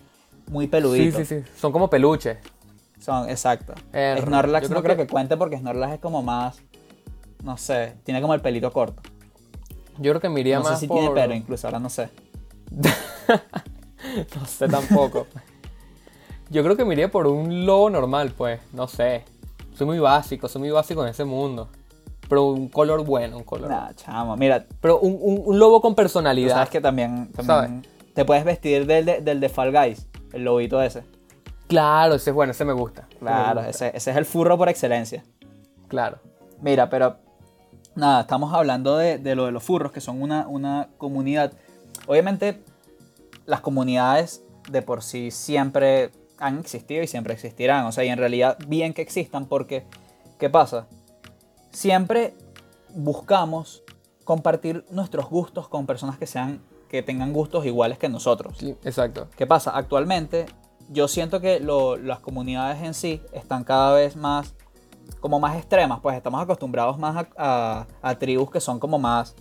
Muy 0.48 0.64
Sí, 0.66 0.70
peluditos. 0.70 1.26
sí, 1.28 1.40
sí. 1.40 1.50
Son 1.56 1.72
como 1.72 1.88
peluches. 1.90 2.38
Son, 3.00 3.28
exacto. 3.28 3.74
Eh, 3.92 4.16
Snorlax 4.24 4.68
yo 4.68 4.74
no 4.74 4.80
creo 4.80 4.94
creo 4.94 4.96
que... 4.96 5.02
que- 5.08 5.12
cuente 5.12 5.36
porque 5.36 5.58
Snorlax 5.58 5.94
es 5.94 6.00
como 6.00 6.22
más. 6.22 6.62
No 7.42 7.56
sé, 7.56 7.94
tiene 8.04 8.20
como 8.20 8.34
el 8.34 8.40
pelito 8.40 8.70
corto. 8.72 9.02
Yo 9.98 10.12
creo 10.12 10.20
que 10.20 10.28
me 10.28 10.40
iría 10.40 10.58
no 10.58 10.64
más 10.64 10.74
sé 10.74 10.80
si 10.80 10.86
por... 10.88 10.98
tiene 10.98 11.14
pelo 11.14 11.34
incluso, 11.34 11.66
ahora 11.66 11.78
no 11.78 11.88
sé. 11.90 12.08
No 14.38 14.46
sé 14.46 14.68
tampoco. 14.68 15.26
Yo 16.50 16.62
creo 16.62 16.76
que 16.76 16.84
me 16.84 16.94
iría 16.94 17.10
por 17.10 17.26
un 17.26 17.64
lobo 17.66 17.88
normal, 17.88 18.32
pues. 18.36 18.60
No 18.72 18.88
sé. 18.88 19.24
Soy 19.74 19.86
muy 19.86 19.98
básico, 20.00 20.48
soy 20.48 20.60
muy 20.60 20.70
básico 20.70 21.02
en 21.02 21.08
ese 21.10 21.24
mundo. 21.24 21.68
Pero 22.28 22.46
un 22.46 22.68
color 22.68 23.04
bueno, 23.04 23.36
un 23.38 23.44
color. 23.44 23.70
Nah, 23.70 23.92
chamo, 23.94 24.36
mira, 24.36 24.66
Pero 24.80 24.98
un, 24.98 25.16
un- 25.20 25.42
un 25.46 25.58
lobo 25.58 25.80
con 25.80 25.92
tú 25.92 25.96
personalidad. 25.96 26.54
sabes 26.54 26.70
que 26.70 26.80
también, 26.80 27.30
también 27.32 27.86
te 28.14 28.24
puedes 28.24 28.44
vestir 28.44 28.86
del 28.86 29.04
de, 29.04 29.20
del 29.20 29.40
de 29.40 29.48
Fall 29.48 29.70
Guys, 29.72 30.06
el 30.32 30.44
lobito 30.44 30.82
ese. 30.82 31.04
Claro, 31.68 32.14
ese 32.16 32.30
es 32.30 32.34
bueno, 32.34 32.50
ese 32.52 32.64
me 32.64 32.72
gusta. 32.72 33.06
Me 33.20 33.28
Claro, 33.30 33.62
gusta. 33.62 33.70
ese, 33.70 33.96
ese 33.96 34.10
es 34.10 34.16
el 34.16 34.24
furro 34.24 34.58
por 34.58 34.68
excelencia. 34.68 35.22
Claro. 35.88 36.18
Mira, 36.60 36.90
pero 36.90 37.16
nada, 37.94 38.22
estamos 38.22 38.52
hablando 38.54 38.96
de, 38.96 39.18
de 39.18 39.34
lo 39.34 39.46
de 39.46 39.52
los 39.52 39.62
furros, 39.62 39.92
que 39.92 40.00
son 40.00 40.20
una, 40.22 40.46
una 40.48 40.88
comunidad. 40.98 41.52
Obviamente, 42.06 42.62
las 43.46 43.60
comunidades 43.60 44.42
de 44.70 44.82
por 44.82 45.02
sí 45.02 45.30
siempre 45.30 46.10
han 46.38 46.58
existido 46.58 47.02
y 47.02 47.06
siempre 47.06 47.34
existirán. 47.34 47.86
O 47.86 47.92
sea, 47.92 48.04
y 48.04 48.08
en 48.08 48.18
realidad 48.18 48.56
bien 48.66 48.94
que 48.94 49.02
existan 49.02 49.46
porque, 49.46 49.84
¿qué 50.38 50.48
pasa? 50.50 50.86
Siempre 51.70 52.34
buscamos 52.94 53.82
compartir 54.24 54.84
nuestros 54.90 55.28
gustos 55.28 55.68
con 55.68 55.86
personas 55.86 56.18
que 56.18 56.26
sean 56.26 56.60
que 56.88 57.02
tengan 57.02 57.32
gustos 57.32 57.64
iguales 57.64 57.96
que 57.98 58.08
nosotros. 58.08 58.56
Sí, 58.58 58.76
exacto. 58.84 59.28
¿Qué 59.36 59.46
pasa? 59.46 59.70
Actualmente 59.74 60.44
yo 60.90 61.08
siento 61.08 61.40
que 61.40 61.58
lo- 61.58 61.96
las 61.96 62.20
comunidades 62.20 62.82
en 62.82 62.92
sí 62.92 63.22
están 63.32 63.64
cada 63.64 63.94
vez 63.94 64.14
más 64.14 64.54
como 65.20 65.38
más 65.40 65.56
extremas, 65.56 66.00
pues 66.00 66.16
estamos 66.16 66.42
acostumbrados 66.42 66.98
más 66.98 67.16
a, 67.16 67.28
a- 67.36 67.86
a 68.02 68.18
tribus 68.18 68.50
que 68.50 68.60
son 68.60 68.78
como 68.78 68.98
más 68.98 69.34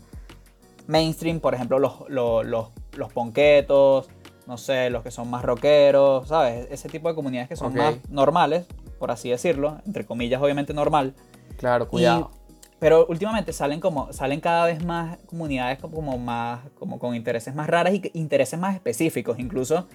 mainstream, 0.88 1.40
por 1.40 1.54
ejemplo 1.54 1.80
los, 1.80 2.08
los, 2.10 2.46
los, 2.46 2.68
los 2.98 3.14
ponquetos, 3.14 4.10
no 4.48 4.58
sé, 4.58 4.90
los 4.90 5.04
que 5.04 5.12
son 5.12 5.30
más 5.30 5.44
rockeros, 5.44 6.28
¿sabes? 6.28 6.68
Ese 6.72 6.90
tipo 6.90 7.08
de 7.08 7.16
comunidades 7.16 7.48
que 7.50 7.56
son 7.56 7.72
Ok. 7.72 7.78
más 7.78 7.96
normales, 8.10 8.66
por 9.00 9.12
así 9.12 9.30
decirlo, 9.30 9.80
entre 9.86 10.06
comillas 10.06 10.42
obviamente 10.42 10.74
normal. 10.74 11.14
Claro, 11.58 11.86
Y- 11.86 11.88
cuidado. 11.88 12.32
pero 12.80 13.06
últimamente 13.08 13.54
salen 13.54 13.80
como 13.80 14.12
salen 14.12 14.40
cada 14.42 14.66
vez 14.66 14.84
más 14.84 15.18
comunidades 15.28 15.80
como, 15.80 16.18
más 16.18 16.62
como 16.80 17.00
con 17.00 17.16
intereses 17.16 17.54
más 17.56 17.68
raras 17.68 17.94
y 17.94 18.12
intereses 18.14 18.60
más 18.60 18.76
específicos. 18.76 19.40
Incluso 19.40 19.88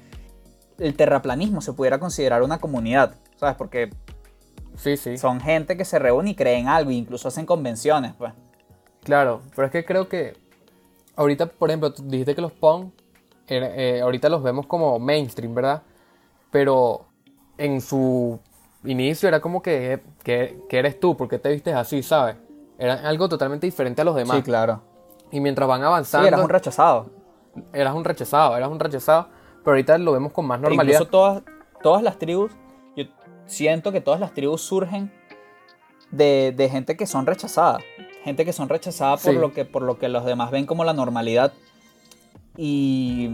el 0.78 0.94
terraplanismo 0.94 1.60
se 1.60 1.72
pudiera 1.72 1.98
considerar 1.98 2.42
una 2.42 2.58
comunidad, 2.58 3.14
¿sabes? 3.36 3.56
Porque 3.56 3.90
Sí, 4.76 4.96
sí. 4.96 5.16
son 5.18 5.40
gente 5.40 5.76
que 5.76 5.84
se 5.84 5.98
reúne 5.98 6.30
y 6.30 6.34
creen 6.34 6.68
algo, 6.68 6.90
e 6.90 6.94
incluso 6.94 7.28
hacen 7.28 7.46
convenciones, 7.46 8.14
pues. 8.16 8.32
Claro, 9.04 9.40
pero 9.54 9.66
es 9.66 9.72
que 9.72 9.84
creo 9.84 10.08
que 10.08 10.36
ahorita, 11.16 11.46
por 11.46 11.70
ejemplo, 11.70 11.92
tú 11.92 12.02
dijiste 12.04 12.34
que 12.34 12.40
los 12.42 12.52
punk, 12.52 12.92
eh, 13.48 14.00
ahorita 14.02 14.28
los 14.28 14.42
vemos 14.42 14.66
como 14.66 14.98
mainstream, 14.98 15.54
¿verdad? 15.54 15.82
Pero 16.50 17.06
en 17.58 17.80
su 17.80 18.38
inicio 18.84 19.28
era 19.28 19.40
como 19.40 19.62
que, 19.62 20.00
que, 20.22 20.58
que 20.68 20.78
eres 20.78 20.98
tú, 21.00 21.16
porque 21.16 21.38
te 21.38 21.50
vistes 21.50 21.74
así, 21.74 22.02
¿sabes? 22.02 22.36
Era 22.78 22.94
algo 23.08 23.28
totalmente 23.28 23.66
diferente 23.66 24.02
a 24.02 24.04
los 24.04 24.14
demás. 24.16 24.36
Sí, 24.38 24.42
claro. 24.42 24.82
Y 25.30 25.40
mientras 25.40 25.68
van 25.68 25.80
Sí, 25.80 25.86
avanzando, 25.86 26.28
eras 26.28 26.40
un 26.40 26.48
rechazado. 26.50 27.06
eras 27.72 27.94
un 27.94 28.04
rechazado, 28.04 28.56
eras 28.56 28.68
un 28.68 28.78
rechazado, 28.80 29.28
pero 29.64 29.70
ahorita 29.72 29.98
lo 29.98 30.12
vemos 30.12 30.32
con 30.32 30.46
más 30.46 30.60
normalidad. 30.60 31.00
Incluso 31.00 31.10
todas, 31.10 31.42
todas 31.82 32.02
las 32.02 32.18
tribus, 32.18 32.52
siento 33.46 33.92
que 33.92 34.00
todas 34.00 34.20
las 34.20 34.32
tribus 34.34 34.62
surgen 34.62 35.12
de, 36.10 36.52
de 36.56 36.68
gente 36.68 36.96
que 36.96 37.06
son 37.06 37.26
rechazadas. 37.26 37.82
Gente 38.24 38.44
que 38.44 38.52
son 38.52 38.68
rechazadas 38.68 39.22
por, 39.22 39.34
lo 39.34 39.52
que, 39.52 39.64
por 39.64 39.82
lo 39.82 39.98
que 39.98 40.08
los 40.08 40.24
demás 40.24 40.50
ven 40.50 40.66
como 40.66 40.84
la 40.84 40.92
normalidad. 40.92 41.52
Y, 42.56 43.30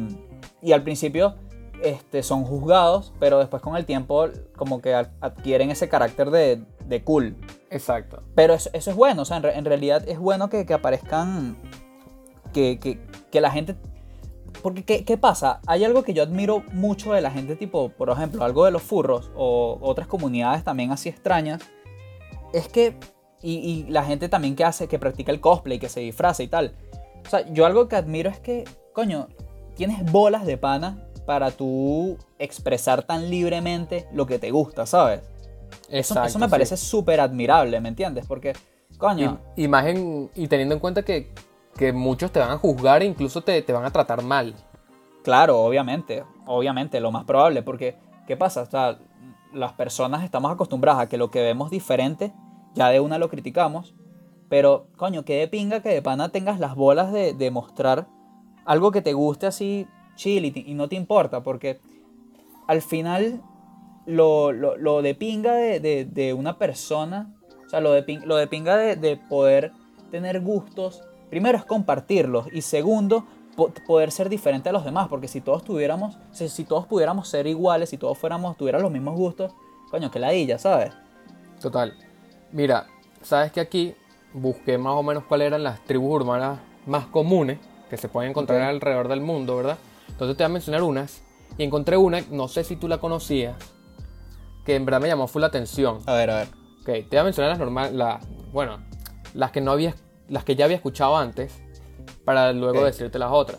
y 0.60 0.72
al 0.72 0.82
principio 0.82 1.34
este, 1.82 2.22
son 2.22 2.44
juzgados, 2.44 3.12
pero 3.18 3.38
después 3.38 3.62
con 3.62 3.76
el 3.76 3.86
tiempo 3.86 4.28
como 4.56 4.80
que 4.82 4.94
ad- 4.94 5.08
adquieren 5.20 5.70
ese 5.70 5.88
carácter 5.88 6.30
de, 6.30 6.62
de 6.86 7.04
cool. 7.04 7.36
Exacto. 7.70 8.22
Pero 8.34 8.54
eso, 8.54 8.70
eso 8.72 8.90
es 8.90 8.96
bueno, 8.96 9.22
o 9.22 9.24
sea, 9.24 9.38
en, 9.38 9.42
re- 9.44 9.56
en 9.56 9.64
realidad 9.64 10.06
es 10.08 10.18
bueno 10.18 10.48
que, 10.50 10.66
que 10.66 10.74
aparezcan, 10.74 11.56
que, 12.52 12.78
que- 12.78 13.00
que 13.30 13.40
la 13.40 13.50
gente... 13.50 13.76
Porque, 14.62 14.84
¿qué, 14.84 15.04
qué 15.04 15.16
pasa? 15.16 15.60
Hay 15.66 15.84
algo 15.84 16.02
que 16.04 16.14
yo 16.14 16.22
admiro 16.22 16.62
mucho 16.72 17.12
de 17.12 17.20
la 17.20 17.30
gente, 17.30 17.56
tipo, 17.56 17.88
por 17.90 18.10
ejemplo, 18.10 18.44
algo 18.44 18.64
de 18.64 18.70
los 18.70 18.82
furros 18.82 19.30
o 19.34 19.78
otras 19.80 20.06
comunidades 20.06 20.62
también 20.64 20.92
así 20.92 21.08
extrañas, 21.08 21.60
es 22.52 22.68
que, 22.68 22.96
y, 23.42 23.54
y 23.54 23.84
la 23.90 24.04
gente 24.04 24.28
también 24.28 24.54
que 24.54 24.64
hace, 24.64 24.86
que 24.86 24.98
practica 24.98 25.32
el 25.32 25.40
cosplay, 25.40 25.78
que 25.78 25.88
se 25.88 26.00
disfraza 26.00 26.42
y 26.44 26.48
tal. 26.48 26.74
O 27.26 27.28
sea, 27.28 27.44
yo 27.52 27.66
algo 27.66 27.88
que 27.88 27.96
admiro 27.96 28.30
es 28.30 28.38
que, 28.38 28.64
coño, 28.92 29.28
tienes 29.74 30.04
bolas 30.12 30.46
de 30.46 30.56
pana 30.58 31.08
para 31.26 31.50
tú 31.50 32.18
expresar 32.38 33.02
tan 33.04 33.30
libremente 33.30 34.06
lo 34.12 34.26
que 34.26 34.38
te 34.38 34.50
gusta, 34.50 34.86
¿sabes? 34.86 35.20
Eso, 35.88 36.14
Exacto, 36.14 36.28
eso 36.28 36.38
me 36.38 36.48
parece 36.48 36.76
súper 36.76 37.20
admirable, 37.20 37.80
¿me 37.80 37.88
entiendes? 37.88 38.26
Porque, 38.26 38.52
coño, 38.98 39.40
Y, 39.56 39.64
y 39.64 39.68
más 39.68 39.86
en- 39.86 40.30
y 40.34 40.46
teniendo 40.48 40.74
en 40.74 40.80
cuenta 40.80 41.02
que, 41.02 41.32
que 41.76 41.92
muchos 41.92 42.30
te 42.32 42.40
van 42.40 42.50
a 42.50 42.58
juzgar 42.58 43.02
e 43.02 43.06
incluso 43.06 43.40
te, 43.42 43.60
te 43.62 43.72
van 43.72 43.84
a 43.84 43.90
tratar 43.90 44.22
mal. 44.22 44.54
claro, 45.22 45.60
obviamente, 45.62 46.24
obviamente, 46.46 47.00
lo 47.00 47.10
más 47.12 47.24
probable, 47.24 47.62
porque, 47.62 47.96
¿qué 48.26 48.36
pasa? 48.36 48.62
O 48.62 48.66
sea, 48.66 48.98
las 49.52 49.72
personas 49.74 50.24
estamos 50.24 50.50
acostumbradas 50.52 51.02
a 51.02 51.08
que 51.08 51.16
lo 51.16 51.30
que 51.30 51.42
vemos 51.42 51.70
diferente, 51.70 52.32
ya 52.74 52.88
de 52.88 53.00
una 53.00 53.18
lo 53.18 53.28
criticamos, 53.28 53.94
pero, 54.48 54.88
coño, 54.96 55.24
que 55.24 55.36
de 55.38 55.48
pinga 55.48 55.80
que 55.80 55.90
de 55.90 56.02
pana 56.02 56.30
tengas 56.30 56.58
las 56.60 56.74
bolas 56.74 57.12
de, 57.12 57.32
de 57.34 57.50
mostrar 57.50 58.06
algo 58.64 58.90
que 58.92 59.00
te 59.02 59.12
guste 59.12 59.46
así 59.46 59.86
chill 60.14 60.44
y, 60.44 60.74
no 60.74 60.88
te 60.88 60.96
importa, 60.96 61.42
porque 61.42 61.80
al 62.66 62.82
final 62.82 63.40
lo, 64.06 64.52
lo- 64.52 64.76
lo 64.76 65.00
de 65.02 65.14
pinga 65.14 65.54
de, 65.54 65.80
de- 66.04 66.34
una 66.34 66.58
persona, 66.58 67.34
o 67.64 67.68
sea, 67.68 67.80
lo 67.80 67.92
de, 67.92 68.20
lo 68.26 68.36
de 68.36 68.46
pinga 68.46 68.76
de 68.76 69.16
poder 69.16 69.72
tener 70.10 70.40
gustos, 70.40 71.02
primero 71.32 71.56
es 71.56 71.64
compartirlos 71.64 72.46
y 72.52 72.60
segundo, 72.60 73.24
po- 73.56 73.72
poder 73.86 74.10
ser 74.10 74.28
diferente 74.28 74.68
a 74.68 74.72
los 74.72 74.84
demás, 74.84 75.08
porque 75.08 75.28
si 75.28 75.40
todos 75.40 75.64
tuviéramos, 75.64 76.18
si, 76.30 76.46
si 76.50 76.64
todos 76.64 76.86
pudiéramos 76.86 77.26
ser 77.26 77.46
iguales, 77.46 77.88
si 77.88 77.96
todos 77.96 78.18
fuéramos, 78.18 78.54
tuvieran 78.58 78.82
los 78.82 78.90
mismos 78.90 79.16
gustos, 79.16 79.54
coño, 79.90 80.10
que 80.10 80.18
ladilla, 80.18 80.58
¿sabes? 80.58 80.92
Total. 81.58 81.94
Mira, 82.50 82.86
sabes 83.22 83.50
que 83.50 83.60
aquí 83.60 83.94
busqué 84.34 84.76
más 84.76 84.92
o 84.92 85.02
menos 85.02 85.24
cuáles 85.24 85.46
eran 85.46 85.62
las 85.62 85.82
tribus 85.86 86.20
urbanas 86.20 86.58
más 86.84 87.06
comunes 87.06 87.58
que 87.88 87.96
se 87.96 88.10
pueden 88.10 88.32
encontrar 88.32 88.60
alrededor 88.60 89.08
del 89.08 89.22
mundo, 89.22 89.56
¿verdad? 89.56 89.78
Entonces 90.10 90.36
te 90.36 90.42
voy 90.44 90.50
a 90.50 90.52
mencionar 90.52 90.82
unas. 90.82 91.22
Y 91.56 91.62
encontré 91.64 91.96
una, 91.96 92.20
no 92.30 92.46
sé 92.46 92.62
si 92.62 92.76
tú 92.76 92.88
la 92.88 92.98
conocías, 92.98 93.56
que 94.66 94.76
en 94.76 94.84
verdad 94.84 95.00
me 95.00 95.08
llamó 95.08 95.28
full 95.28 95.40
la 95.40 95.46
atención. 95.46 96.00
A 96.04 96.12
ver, 96.12 96.30
a 96.30 96.36
ver. 96.40 96.48
Ok, 96.80 96.84
te 96.86 97.06
voy 97.12 97.18
a 97.20 97.24
mencionar 97.24 97.50
las 97.52 97.58
normales, 97.58 97.92
las, 97.94 98.22
bueno, 98.52 98.80
las 99.32 99.50
que 99.50 99.62
no 99.62 99.70
había, 99.72 99.94
las 100.28 100.44
que 100.44 100.56
ya 100.56 100.64
había 100.64 100.76
escuchado 100.76 101.16
antes, 101.16 101.62
para 102.24 102.52
luego 102.52 102.80
Ok. 102.80 102.84
decirte 102.86 103.18
las 103.18 103.30
otras. 103.32 103.58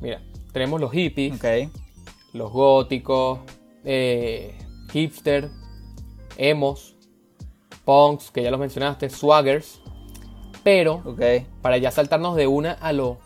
Mira, 0.00 0.22
tenemos 0.52 0.80
los 0.80 0.92
hippies, 0.92 1.34
Ok. 1.36 1.70
los 2.34 2.50
góticos, 2.52 3.40
eh, 3.84 4.56
hipster, 4.92 5.50
emos, 6.36 6.96
punks, 7.84 8.30
que 8.30 8.42
ya 8.42 8.50
los 8.50 8.60
mencionaste, 8.60 9.08
swaggers. 9.10 9.80
Pero 10.64 11.02
Ok. 11.04 11.20
para 11.62 11.78
ya 11.78 11.90
saltarnos 11.90 12.36
de 12.36 12.46
una 12.46 12.72
a 12.72 12.92
lo 12.92 13.18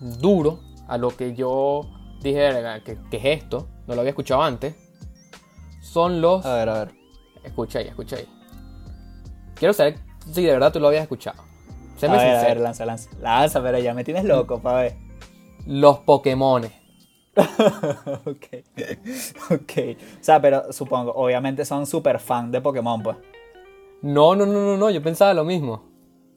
duro, 0.00 0.60
a 0.88 0.98
lo 0.98 1.16
que 1.16 1.34
yo 1.34 1.82
dije, 2.22 2.38
"Verga, 2.38 2.82
¿qué, 2.84 2.98
qué 3.10 3.16
es 3.16 3.42
esto? 3.42 3.68
No 3.86 3.94
lo 3.94 4.00
había 4.00 4.10
escuchado 4.10 4.42
antes. 4.42 4.74
Son 5.80 6.20
los... 6.20 6.44
A 6.44 6.54
ver, 6.56 6.68
a 6.68 6.78
ver. 6.84 6.94
Escucha 7.42 7.78
ahí, 7.78 7.88
escucha 7.88 8.16
ahí. 8.16 8.28
Quiero 9.54 9.72
saber 9.72 9.98
si 10.32 10.42
de 10.44 10.52
verdad 10.52 10.72
tú 10.72 10.80
lo 10.80 10.88
habías 10.88 11.02
escuchado. 11.02 11.42
A 12.06 12.12
Séme 12.12 12.16
ver, 12.16 12.36
a 12.36 12.42
ver, 12.42 12.60
lanza, 12.60 12.86
lanza. 12.86 13.10
Lanza, 13.20 13.62
pero 13.62 13.78
ya 13.78 13.92
me 13.94 14.04
tienes 14.04 14.24
loco, 14.24 14.60
pa' 14.60 14.74
ver. 14.74 14.96
Los 15.66 15.98
Pokémones. 15.98 16.72
ok. 17.36 18.46
Ok. 19.50 19.72
O 20.20 20.24
sea, 20.24 20.40
pero 20.40 20.72
supongo, 20.72 21.12
obviamente 21.12 21.64
son 21.64 21.86
súper 21.86 22.18
fan 22.18 22.50
de 22.50 22.60
Pokémon, 22.60 23.02
pues. 23.02 23.16
No, 24.02 24.34
no, 24.34 24.46
no, 24.46 24.60
no, 24.64 24.76
no, 24.76 24.90
yo 24.90 25.02
pensaba 25.02 25.34
lo 25.34 25.44
mismo. 25.44 25.84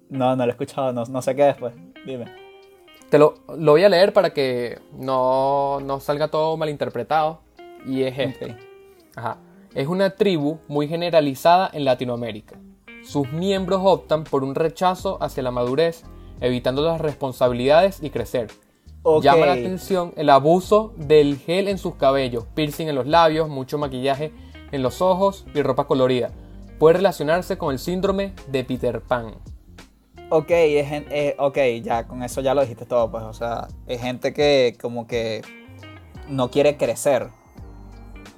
No, 0.09 0.35
no 0.35 0.45
lo 0.45 0.51
he 0.51 0.51
escuchado, 0.51 0.91
no, 0.91 1.05
no 1.05 1.21
sé 1.21 1.35
qué 1.35 1.43
después. 1.43 1.73
Dime. 2.05 2.25
Te 3.09 3.17
lo, 3.17 3.35
lo 3.57 3.71
voy 3.71 3.83
a 3.83 3.89
leer 3.89 4.11
para 4.11 4.31
que 4.31 4.79
no, 4.91 5.79
no 5.79 5.99
salga 5.99 6.27
todo 6.27 6.57
malinterpretado. 6.57 7.41
Y 7.85 8.03
es 8.03 8.17
este. 8.17 8.57
Ajá. 9.15 9.37
Es 9.73 9.87
una 9.87 10.11
tribu 10.11 10.59
muy 10.67 10.87
generalizada 10.87 11.69
en 11.73 11.85
Latinoamérica. 11.85 12.57
Sus 13.03 13.31
miembros 13.31 13.81
optan 13.83 14.23
por 14.23 14.43
un 14.43 14.55
rechazo 14.55 15.17
hacia 15.21 15.43
la 15.43 15.51
madurez, 15.51 16.03
evitando 16.39 16.81
las 16.81 17.01
responsabilidades 17.01 18.01
y 18.01 18.09
crecer. 18.09 18.47
Llama 19.21 19.45
la 19.45 19.53
atención 19.53 20.13
el 20.15 20.29
abuso 20.29 20.93
del 20.95 21.37
gel 21.37 21.67
en 21.67 21.77
sus 21.77 21.95
cabellos, 21.95 22.45
piercing 22.55 22.87
en 22.87 22.95
los 22.95 23.05
labios, 23.05 23.49
mucho 23.49 23.77
maquillaje 23.77 24.31
en 24.71 24.81
los 24.81 25.01
ojos 25.01 25.45
y 25.53 25.61
ropa 25.61 25.85
colorida. 25.85 26.31
Puede 26.79 26.97
relacionarse 26.97 27.57
con 27.57 27.73
el 27.73 27.79
síndrome 27.79 28.33
de 28.47 28.63
Peter 28.63 29.01
Pan. 29.01 29.35
Ok, 30.29 30.49
es 30.49 30.87
eh, 30.89 31.35
ok, 31.37 31.57
ya 31.83 32.07
con 32.07 32.23
eso 32.23 32.41
ya 32.41 32.55
lo 32.55 32.61
dijiste 32.61 32.85
todo, 32.85 33.11
pues. 33.11 33.23
O 33.23 33.33
sea, 33.33 33.67
es 33.85 34.01
gente 34.01 34.33
que 34.33 34.75
como 34.81 35.05
que 35.05 35.41
no 36.29 36.49
quiere 36.49 36.77
crecer. 36.77 37.29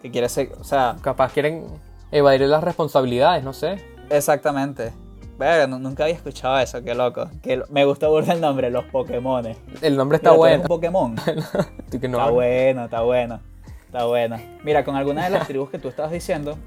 Que 0.02 0.12
quiere 0.12 0.28
ser, 0.30 0.52
o 0.60 0.64
sea, 0.64 0.98
Capaz 1.02 1.32
quieren 1.32 1.68
evadir 2.12 2.42
las 2.42 2.64
responsabilidades, 2.64 3.44
no 3.44 3.54
sé. 3.54 3.95
Exactamente. 4.10 4.94
Verga, 5.38 5.68
nu- 5.68 5.80
nunca 5.80 6.04
había 6.06 6.16
escuchado 6.16 6.58
eso, 6.60 6.82
qué 6.84 6.96
loco. 6.96 7.30
Que 7.42 7.58
lo- 7.58 7.66
me 7.70 7.84
gusta 7.86 8.08
burda 8.08 8.34
el 8.34 8.40
nombre, 8.42 8.70
los 8.72 8.86
Pokémones. 8.86 9.58
El 9.82 9.98
nombre 9.98 10.16
está 10.18 10.30
Mira, 10.32 10.38
bueno. 10.38 10.62
un 10.62 10.68
Pokémon. 10.68 11.16
Así 11.88 12.00
que 12.00 12.08
no- 12.08 12.18
Está 12.20 12.30
bueno, 12.32 12.86
está 12.86 13.02
bueno. 13.02 13.42
Está 13.86 14.06
bueno. 14.06 14.38
Mira, 14.64 14.84
con 14.86 14.96
algunas 14.96 15.26
de 15.26 15.32
las 15.32 15.48
tribus 15.48 15.70
que 15.70 15.78
tú 15.80 15.90
estabas 15.90 16.12
diciendo, 16.12 16.58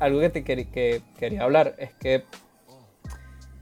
algo 0.00 0.20
que 0.20 0.28
te 0.28 0.44
quer- 0.44 0.70
que 0.70 1.02
quería 1.18 1.44
hablar 1.44 1.74
es 1.78 1.94
que 1.94 2.24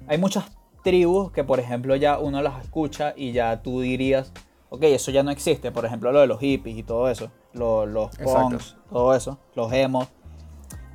hay 0.09 0.19
muchas 0.19 0.45
tribus 0.83 1.31
que, 1.31 1.45
por 1.45 1.61
ejemplo, 1.61 1.95
ya 1.95 2.19
uno 2.19 2.42
las 2.42 2.64
escucha 2.64 3.14
y 3.16 3.31
ya 3.33 3.62
tú 3.62 3.81
dirías, 3.83 4.33
ok, 4.71 4.83
eso 4.85 5.12
ya 5.12 5.23
no 5.23 5.31
existe. 5.31 5.71
Por 5.71 5.85
ejemplo, 5.87 6.11
lo 6.11 6.21
de 6.21 6.26
los 6.26 6.40
hippies 6.40 6.76
y 6.76 6.83
todo 6.83 7.09
eso, 7.09 7.31
lo- 7.52 7.87
los 7.87 8.07
Exacto. 8.19 8.33
punks, 8.49 8.76
todo 8.90 9.14
eso, 9.14 9.38
los 9.54 9.73
emos. 9.73 10.09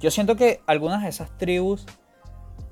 Yo 0.02 0.12
siento 0.12 0.36
que 0.36 0.60
algunas 0.68 1.02
de 1.04 1.10
esas 1.10 1.36
tribus 1.38 1.86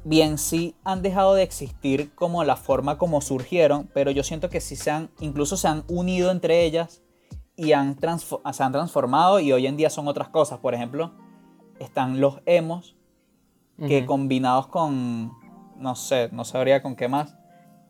bien 0.06 0.38
sí 0.38 0.76
han 0.86 1.02
dejado 1.02 1.34
de 1.34 1.44
existir 1.44 2.16
como 2.16 2.44
la 2.46 2.56
forma 2.56 2.98
como 2.98 3.20
surgieron, 3.20 3.90
pero 3.94 4.12
yo 4.12 4.24
siento 4.24 4.50
que 4.50 4.62
sí 4.62 4.78
se 4.78 4.92
han, 4.92 5.10
incluso 5.20 5.58
se 5.58 5.68
han 5.68 5.84
unido 5.90 6.32
entre 6.32 6.64
ellas 6.64 7.02
y 7.58 7.74
han 7.74 7.98
se 8.00 8.64
han 8.64 8.72
transformado 8.72 9.40
y 9.42 9.52
hoy 9.52 9.68
en 9.68 9.76
día 9.76 9.90
son 9.90 10.08
otras 10.08 10.30
cosas. 10.30 10.60
Por 10.60 10.74
ejemplo, 10.74 11.12
están 11.80 12.22
los 12.22 12.40
emos, 12.46 12.96
que 13.78 14.06
combinados 14.06 14.68
con, 14.68 15.34
no 15.78 15.96
sé, 15.96 16.30
no 16.32 16.46
sabría 16.46 16.82
con 16.82 16.96
qué 16.96 17.10
más, 17.10 17.36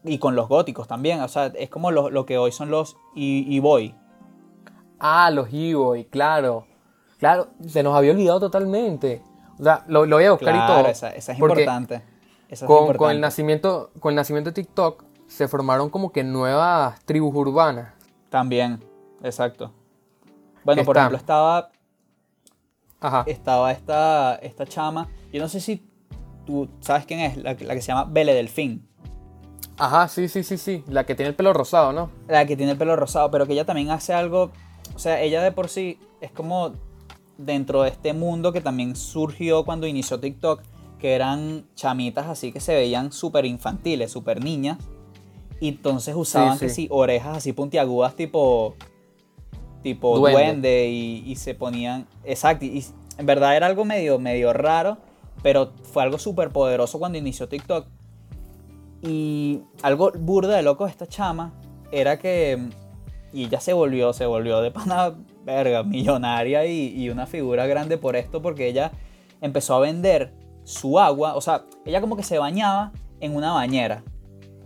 y 0.04 0.18
con 0.18 0.36
los 0.36 0.48
góticos 0.48 0.88
también. 0.88 1.22
O 1.22 1.28
sea, 1.28 1.48
es 1.48 1.70
como 1.70 1.92
lo, 1.92 2.10
lo 2.10 2.26
que 2.26 2.40
hoy 2.40 2.52
son 2.52 2.72
los 2.72 2.98
y 3.14 3.60
boy 3.60 3.96
Ah, 5.00 5.30
los 5.32 5.50
e 5.52 6.08
claro. 6.10 6.66
Claro, 7.18 7.48
se 7.66 7.84
nos 7.84 7.96
había 7.96 8.12
olvidado 8.12 8.40
totalmente. 8.40 9.22
O 9.60 9.64
sea, 9.64 9.84
lo, 9.88 10.06
lo 10.06 10.18
voy 10.18 10.26
a 10.26 10.32
buscar 10.32 10.56
y 10.56 10.60
todo. 10.68 10.88
esa, 10.88 11.10
esa 11.10 11.32
es 11.34 11.40
importante. 11.40 11.96
Esa 12.50 12.66
es 12.66 12.68
Con, 12.68 12.78
con 12.78 12.86
importante. 12.88 13.16
el 13.16 13.22
nacimiento, 13.22 13.92
con 14.00 14.12
el 14.12 14.16
nacimiento 14.16 14.50
de 14.52 14.54
TikTok 14.56 15.04
se 15.28 15.48
formaron 15.48 15.90
como 15.90 16.12
que 16.12 16.24
nuevas 16.24 17.00
tribus 17.06 17.34
urbanas. 17.36 17.94
También, 18.30 18.84
exacto. 19.24 19.72
Bueno, 20.64 20.84
por 20.84 20.98
ejemplo, 20.98 21.18
estaba 21.18 21.70
Ajá. 23.00 23.24
estaba 23.28 23.72
esta, 23.72 24.36
esta 24.36 24.66
chama. 24.66 25.08
Yo 25.32 25.42
no 25.42 25.48
sé 25.48 25.60
si 25.60 25.88
tú 26.46 26.70
sabes 26.80 27.06
quién 27.06 27.20
es, 27.22 27.38
la, 27.38 27.54
la 27.54 27.74
que 27.76 27.82
se 27.82 27.88
llama 27.88 28.06
Belle 28.10 28.34
Delfín. 28.34 28.88
Ajá, 29.78 30.08
sí, 30.08 30.28
sí, 30.30 30.44
sí, 30.44 30.58
sí. 30.58 30.84
La 30.88 31.06
que 31.06 31.16
tiene 31.16 31.30
el 31.30 31.36
pelo 31.36 31.54
rosado, 31.54 31.92
¿no? 31.92 32.10
La 32.28 32.46
que 32.46 32.56
tiene 32.56 32.72
el 32.74 32.78
pelo 32.78 32.96
rosado, 32.96 33.30
pero 33.32 33.46
que 33.46 33.54
ella 33.54 33.66
también 33.66 33.92
hace 33.92 34.14
algo. 34.14 34.52
O 34.96 35.00
sea, 35.00 35.20
ella 35.22 35.42
de 35.42 35.52
por 35.52 35.68
sí 35.70 36.00
es 36.22 36.32
como 36.32 36.74
dentro 37.38 37.84
de 37.84 37.90
este 37.90 38.14
mundo 38.14 38.52
que 38.52 38.62
también 38.62 38.96
surgió 38.96 39.66
cuando 39.66 39.88
inició 39.88 40.20
TikTok, 40.20 40.62
que 41.00 41.14
eran 41.14 41.66
chamitas 41.76 42.28
así 42.28 42.52
que 42.52 42.60
se 42.60 42.74
veían 42.74 43.12
súper 43.12 43.46
infantiles, 43.46 44.12
súper 44.12 44.44
niñas. 44.44 44.78
Y 45.60 45.70
entonces 45.70 46.16
usaban 46.16 46.54
Sí, 46.54 46.60
que 46.66 46.70
sí. 46.70 46.76
sí, 46.84 46.88
orejas 46.92 47.38
así 47.38 47.54
puntiagudas 47.54 48.16
tipo. 48.16 48.76
Tipo 49.84 50.18
Duende. 50.18 50.42
duende, 50.42 50.88
y, 50.90 51.24
y 51.26 51.36
se 51.36 51.54
ponían. 51.54 52.08
Exacto. 52.24 52.66
Y 52.66 52.84
en 53.18 53.26
verdad 53.26 53.56
era 53.56 53.68
algo 53.68 53.86
medio, 53.86 54.18
medio 54.20 54.52
raro, 54.52 54.98
pero 55.44 55.72
fue 55.84 56.02
algo 56.04 56.18
súper 56.18 56.50
poderoso 56.50 56.98
cuando 56.98 57.18
inició 57.18 57.48
TikTok. 57.48 57.86
Y 59.04 59.62
algo 59.84 60.12
burda 60.18 60.56
de 60.56 60.64
loco 60.64 60.86
de 60.86 60.92
esta 60.92 61.06
chama 61.08 61.54
era 61.92 62.18
que. 62.18 62.70
Y 63.34 63.46
ella 63.46 63.60
se 63.60 63.74
volvió, 63.74 64.14
se 64.14 64.26
volvió 64.26 64.62
de 64.62 64.72
pana 64.72 65.16
verga, 65.44 65.84
millonaria 65.84 66.66
y, 66.66 66.88
y 66.96 67.10
una 67.10 67.28
figura 67.28 67.68
grande 67.68 67.98
por 67.98 68.16
esto, 68.16 68.42
porque 68.42 68.68
ella 68.68 68.92
empezó 69.42 69.76
a 69.76 69.80
vender 69.80 70.34
su 70.64 71.00
agua. 71.00 71.36
O 71.36 71.42
sea, 71.42 71.66
ella 71.86 72.02
como 72.02 72.16
que 72.16 72.24
se 72.24 72.38
bañaba 72.38 72.94
en 73.20 73.36
una 73.36 73.54
bañera. 73.54 74.04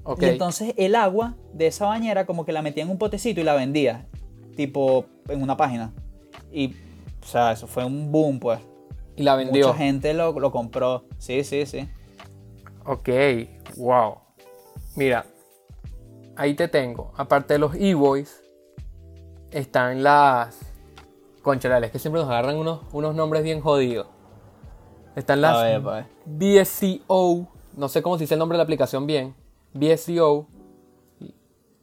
Ok. 0.03 0.23
Y 0.23 0.25
entonces 0.25 0.73
el 0.77 0.95
agua 0.95 1.35
de 1.53 1.67
esa 1.67 1.85
bañera 1.85 2.25
como 2.25 2.45
que 2.45 2.51
la 2.51 2.61
metía 2.61 2.83
en 2.83 2.89
un 2.89 2.97
potecito 2.97 3.41
y 3.41 3.43
la 3.43 3.53
vendía. 3.53 4.07
Tipo 4.55 5.05
en 5.27 5.41
una 5.41 5.55
página. 5.55 5.93
Y, 6.51 6.75
o 7.21 7.25
sea, 7.25 7.51
eso 7.51 7.67
fue 7.67 7.85
un 7.85 8.11
boom, 8.11 8.39
pues. 8.39 8.59
Y 9.15 9.23
la 9.23 9.35
vendió. 9.35 9.67
Mucha 9.67 9.77
gente 9.77 10.13
lo, 10.13 10.31
lo 10.39 10.51
compró. 10.51 11.05
Sí, 11.17 11.43
sí, 11.43 11.65
sí. 11.65 11.89
Ok, 12.85 13.09
wow. 13.77 14.15
Mira, 14.95 15.25
ahí 16.35 16.55
te 16.55 16.67
tengo. 16.67 17.13
Aparte 17.15 17.53
de 17.53 17.59
los 17.59 17.75
e-boys, 17.75 18.41
están 19.51 20.03
las. 20.03 20.59
Conchalales, 21.41 21.89
que 21.91 21.99
siempre 21.99 22.21
nos 22.21 22.29
agarran 22.29 22.57
unos, 22.57 22.81
unos 22.91 23.15
nombres 23.15 23.43
bien 23.43 23.61
jodidos. 23.61 24.07
Están 25.15 25.41
las 25.41 25.57
A 25.57 25.63
ver, 25.63 25.81
ver. 25.81 26.05
BSCO, 26.25 27.47
no 27.77 27.87
sé 27.87 28.01
cómo 28.01 28.17
se 28.17 28.25
dice 28.25 28.35
el 28.35 28.39
nombre 28.39 28.55
de 28.55 28.59
la 28.59 28.63
aplicación 28.63 29.07
bien. 29.07 29.33
BSCO, 29.73 30.47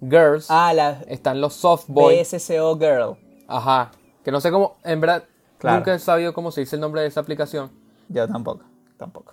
Girls. 0.01 0.47
Ah, 0.51 0.73
la 0.75 0.91
Están 1.09 1.41
los 1.41 1.55
Softboy. 1.55 2.21
BSCO 2.23 2.79
Girl. 2.79 3.17
Ajá. 3.49 3.91
Que 4.23 4.31
no 4.31 4.41
sé 4.41 4.51
cómo, 4.51 4.77
en 4.85 5.01
verdad, 5.01 5.25
Claro. 5.59 5.79
nunca 5.79 5.95
he 5.95 5.99
sabido 5.99 6.35
cómo 6.35 6.51
se 6.51 6.61
dice 6.61 6.77
el 6.77 6.81
nombre 6.83 7.01
de 7.01 7.09
esa 7.09 7.21
aplicación. 7.21 7.71
Yo 8.09 8.29
tampoco, 8.29 8.65
tampoco. 8.99 9.33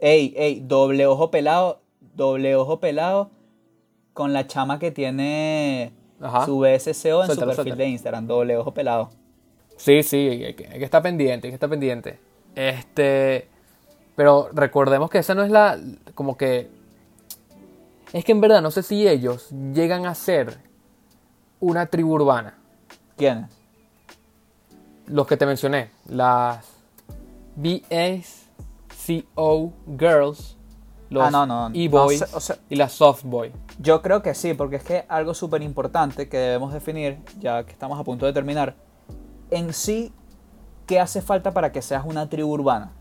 Ey, 0.00 0.34
ey, 0.36 0.60
doble 0.60 1.06
ojo 1.06 1.30
pelado, 1.30 1.82
doble 2.00 2.56
ojo 2.56 2.80
pelado 2.80 3.30
con 4.12 4.32
la 4.32 4.46
chama 4.48 4.78
que 4.80 4.90
tiene 4.90 5.94
Ajá. 6.22 6.46
su 6.46 6.60
BSCO 6.60 6.68
en 6.68 7.26
Suéltalo, 7.26 7.26
su 7.26 7.36
perfil 7.36 7.54
suéltalo. 7.54 7.76
de 7.76 7.88
Instagram, 7.88 8.26
doble 8.26 8.56
ojo 8.56 8.72
pelado. 8.72 9.10
Sí, 9.76 10.02
sí, 10.02 10.16
hay 10.16 10.54
que, 10.54 10.68
hay 10.68 10.78
que 10.78 10.84
estar 10.84 11.02
pendiente, 11.02 11.48
hay 11.48 11.50
que 11.50 11.56
estar 11.56 11.68
pendiente. 11.68 12.18
Este. 12.54 13.48
Pero 14.14 14.48
recordemos 14.52 15.10
que 15.10 15.18
esa 15.18 15.34
no 15.34 15.42
es 15.42 15.50
la. 15.50 15.78
Como 16.14 16.36
que. 16.36 16.70
Es 18.12 18.24
que 18.24 18.32
en 18.32 18.40
verdad 18.40 18.62
no 18.62 18.70
sé 18.70 18.82
si 18.82 19.08
ellos 19.08 19.50
llegan 19.72 20.06
a 20.06 20.14
ser 20.14 20.58
una 21.60 21.86
tribu 21.86 22.12
urbana. 22.14 22.58
¿Quién 23.16 23.38
es? 23.38 23.50
Los 25.06 25.26
que 25.26 25.36
te 25.36 25.46
mencioné. 25.46 25.90
Las 26.08 26.66
BSCO 27.56 28.22
Girls. 29.98 30.56
Los 31.12 31.24
Ah, 31.24 31.30
no, 31.30 31.46
no, 31.46 31.68
no 31.68 31.74
E-Boys 31.74 32.20
sé, 32.20 32.26
o 32.36 32.40
sea- 32.40 32.56
y 32.68 32.76
las 32.76 32.92
Soft 32.92 33.24
Boy. 33.24 33.52
Yo 33.78 34.00
creo 34.02 34.22
que 34.22 34.34
sí, 34.34 34.54
porque 34.54 34.76
es 34.76 34.82
que 34.84 35.04
algo 35.08 35.34
súper 35.34 35.62
importante 35.62 36.28
que 36.28 36.38
debemos 36.38 36.72
definir, 36.72 37.18
ya 37.38 37.64
que 37.64 37.72
estamos 37.72 37.98
a 38.00 38.04
punto 38.04 38.24
de 38.26 38.32
terminar, 38.32 38.76
en 39.50 39.72
sí, 39.72 40.12
¿qué 40.86 40.98
hace 41.00 41.20
falta 41.22 41.52
para 41.52 41.70
que 41.70 41.82
seas 41.82 42.04
una 42.06 42.28
tribu 42.28 42.50
urbana? 42.52 42.92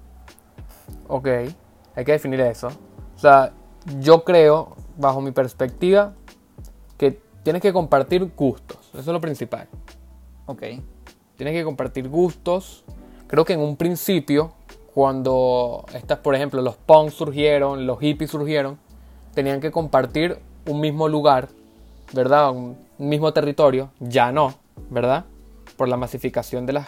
Ok, 1.08 1.28
hay 1.96 2.06
que 2.06 2.12
definir 2.12 2.40
eso. 2.42 2.68
O 3.16 3.20
sea, 3.20 3.54
yo 4.00 4.24
creo, 4.24 4.76
bajo 4.98 5.22
mi 5.22 5.32
perspectiva, 5.32 6.14
que 6.98 7.20
tienes 7.44 7.62
que 7.62 7.72
compartir 7.74 8.32
gustos. 8.36 8.78
Eso 8.90 9.00
es 9.00 9.08
lo 9.08 9.22
principal. 9.22 9.68
Ok. 10.46 10.64
Tienes 11.38 11.54
que 11.54 11.64
compartir 11.64 12.08
gustos. 12.10 12.84
Creo 13.28 13.46
que 13.46 13.54
en 13.54 13.62
un 13.62 13.76
principio, 13.78 14.54
cuando 14.94 15.86
estas, 15.94 16.20
por 16.20 16.36
ejemplo, 16.36 16.62
los 16.62 16.76
punks 16.76 17.14
surgieron, 17.14 17.86
los 17.86 18.00
hippies 18.00 18.32
surgieron, 18.32 18.78
tenían 19.34 19.62
que 19.62 19.72
compartir 19.72 20.40
un 20.68 20.82
mismo 20.82 21.08
lugar, 21.08 21.50
¿verdad? 22.14 22.52
Un 22.52 22.78
mismo 22.98 23.34
territorio. 23.34 23.92
Ya 24.00 24.32
no, 24.32 24.56
¿verdad? 24.90 25.26
Por 25.78 25.88
la 25.88 25.98
masificación 25.98 26.66
de 26.66 26.74
las, 26.74 26.88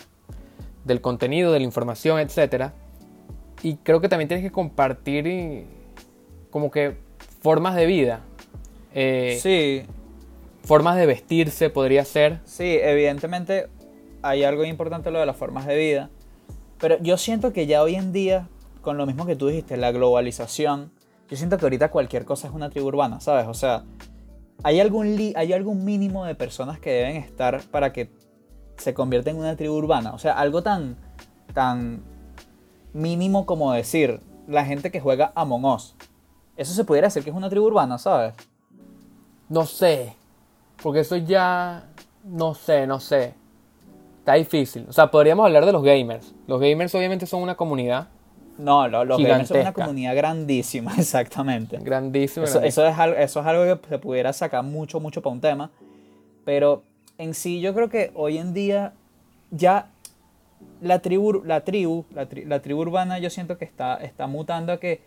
del 0.84 1.02
contenido, 1.02 1.52
de 1.52 1.60
la 1.60 1.66
información, 1.66 2.20
etc. 2.20 2.72
Y 3.62 3.76
creo 3.78 4.02
que 4.02 4.10
también 4.10 4.28
tienes 4.28 4.46
que 4.46 4.52
compartir 4.52 5.28
y, 5.28 5.66
como 6.50 6.72
que 6.72 6.98
formas 7.42 7.76
de 7.76 7.86
vida. 7.86 8.22
Eh, 8.94 9.40
Sí, 9.42 9.86
Formas 10.64 10.96
de 10.96 11.06
vestirse 11.06 11.70
podría 11.70 12.06
ser. 12.06 12.40
Sí, 12.46 12.80
evidentemente 12.82 13.68
hay 14.22 14.46
algo 14.46 14.64
importante 14.64 15.12
lo 15.12 15.20
de 15.20 15.26
las 15.26 15.36
formas 15.36 15.66
de 15.66 15.76
vida, 15.78 16.10
pero 16.84 16.98
yo 17.00 17.18
siento 17.18 17.54
que 17.54 17.66
ya 17.66 17.82
hoy 17.82 17.96
en 17.96 18.12
día, 18.12 18.50
con 18.82 18.98
lo 18.98 19.06
mismo 19.06 19.26
que 19.26 19.38
tú 19.38 19.48
dijiste, 19.48 19.78
la 19.78 19.94
globalización, 19.94 20.92
yo 21.30 21.38
siento 21.38 21.58
que 21.58 21.64
ahorita 21.66 21.92
cualquier 21.92 22.26
cosa 22.26 22.50
es 22.50 22.54
una 22.54 22.70
tribu 22.70 22.88
urbana, 22.88 23.22
¿sabes? 23.22 23.48
O 23.48 23.54
sea, 23.54 23.86
hay 24.64 24.82
algún, 24.82 25.32
hay 25.34 25.54
algún 25.54 25.86
mínimo 25.86 26.26
de 26.26 26.36
personas 26.36 26.80
que 26.82 26.90
deben 26.90 27.16
estar 27.16 27.62
para 27.72 27.94
que 27.94 28.12
se 28.76 28.94
convierta 28.94 29.30
en 29.30 29.38
una 29.38 29.56
tribu 29.56 29.76
urbana, 29.76 30.14
o 30.14 30.18
sea, 30.18 30.34
algo 30.34 30.62
tan, 30.62 30.98
tan 31.54 32.04
mínimo 32.92 33.46
como 33.46 33.72
decir, 33.72 34.20
la 34.50 34.66
gente 34.66 34.92
que 34.92 35.00
juega 35.00 35.32
Among 35.36 35.64
Us. 35.64 35.96
Eso 36.58 36.74
se 36.74 36.84
pudiera 36.84 37.08
decir 37.08 37.24
que 37.24 37.30
es 37.30 37.36
una 37.38 37.50
tribu 37.50 37.66
urbana, 37.66 37.98
¿sabes? 37.98 38.34
No 39.48 39.66
sé. 39.66 40.18
Porque 40.82 41.00
eso 41.00 41.16
ya. 41.16 41.86
No 42.26 42.54
sé, 42.54 42.88
no 42.88 43.00
sé. 43.00 43.36
Está 44.24 44.36
difícil. 44.36 44.86
O 44.88 44.94
sea, 44.94 45.12
podríamos 45.12 45.46
hablar 45.46 45.66
de 45.66 45.74
los 45.74 45.84
gamers. 45.84 46.34
Los 46.48 46.62
gamers 46.62 46.96
obviamente 46.96 47.26
son 47.26 47.42
una 47.44 47.56
comunidad 47.56 48.08
No, 48.58 48.88
lo- 48.88 49.04
los 49.04 49.18
gamers 49.22 49.50
son 49.50 49.60
una 49.60 49.74
comunidad 49.74 50.16
grandísima, 50.16 50.94
exactamente. 50.98 51.78
grandísima. 51.80 52.46
Eso, 52.46 52.60
grandísima. 52.60 52.86
eso 52.88 52.94
es 52.94 53.00
algo, 53.00 53.18
eso 53.18 53.40
es 53.42 53.46
algo 53.46 53.64
que 53.82 53.90
se 53.90 53.98
pudiera 54.00 54.32
sacar 54.32 54.64
mucho, 54.64 55.00
mucho 55.02 55.22
para 55.22 55.34
un 55.34 55.42
tema. 55.42 55.72
Pero 56.46 56.84
en 57.18 57.34
sí 57.34 57.60
yo 57.62 57.74
creo 57.74 57.90
que 57.90 58.12
hoy 58.16 58.38
en 58.38 58.54
día 58.54 58.94
ya 59.52 59.88
la 60.82 61.00
tribu, 61.00 61.42
la 61.44 61.62
tribu, 61.66 62.06
la, 62.14 62.30
tri- 62.30 62.46
la 62.46 62.62
tribu 62.62 62.80
urbana 62.82 63.20
yo 63.20 63.30
siento 63.30 63.58
que 63.58 63.66
está, 63.66 63.96
está 63.98 64.28
mutando 64.28 64.72
a 64.72 64.78
que 64.80 65.02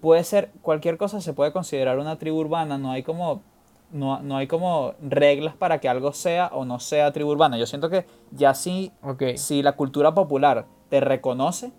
puede 0.00 0.24
ser, 0.24 0.50
cualquier 0.62 0.96
cosa 0.98 1.20
se 1.20 1.32
puede 1.32 1.52
considerar 1.52 1.98
una 1.98 2.18
tribu 2.18 2.38
urbana. 2.40 2.78
No 2.78 2.90
hay 2.90 3.02
como, 3.04 3.42
no, 3.90 4.20
no 4.22 4.36
hay 4.36 4.46
como 4.46 4.94
reglas 5.00 5.54
para 5.54 5.78
que 5.78 5.88
algo 5.88 6.12
sea 6.12 6.48
o 6.52 6.64
no 6.64 6.80
sea 6.80 7.12
tribu 7.12 7.30
urbana. 7.30 7.56
Yo 7.58 7.66
siento 7.66 7.88
que 7.90 8.06
ya 8.32 8.54
sí, 8.54 8.92
Ok. 9.02 9.22
si 9.36 9.62
la 9.62 9.72
cultura 9.72 10.14
popular 10.14 10.66
te 10.88 11.00
reconoce, 11.00 11.72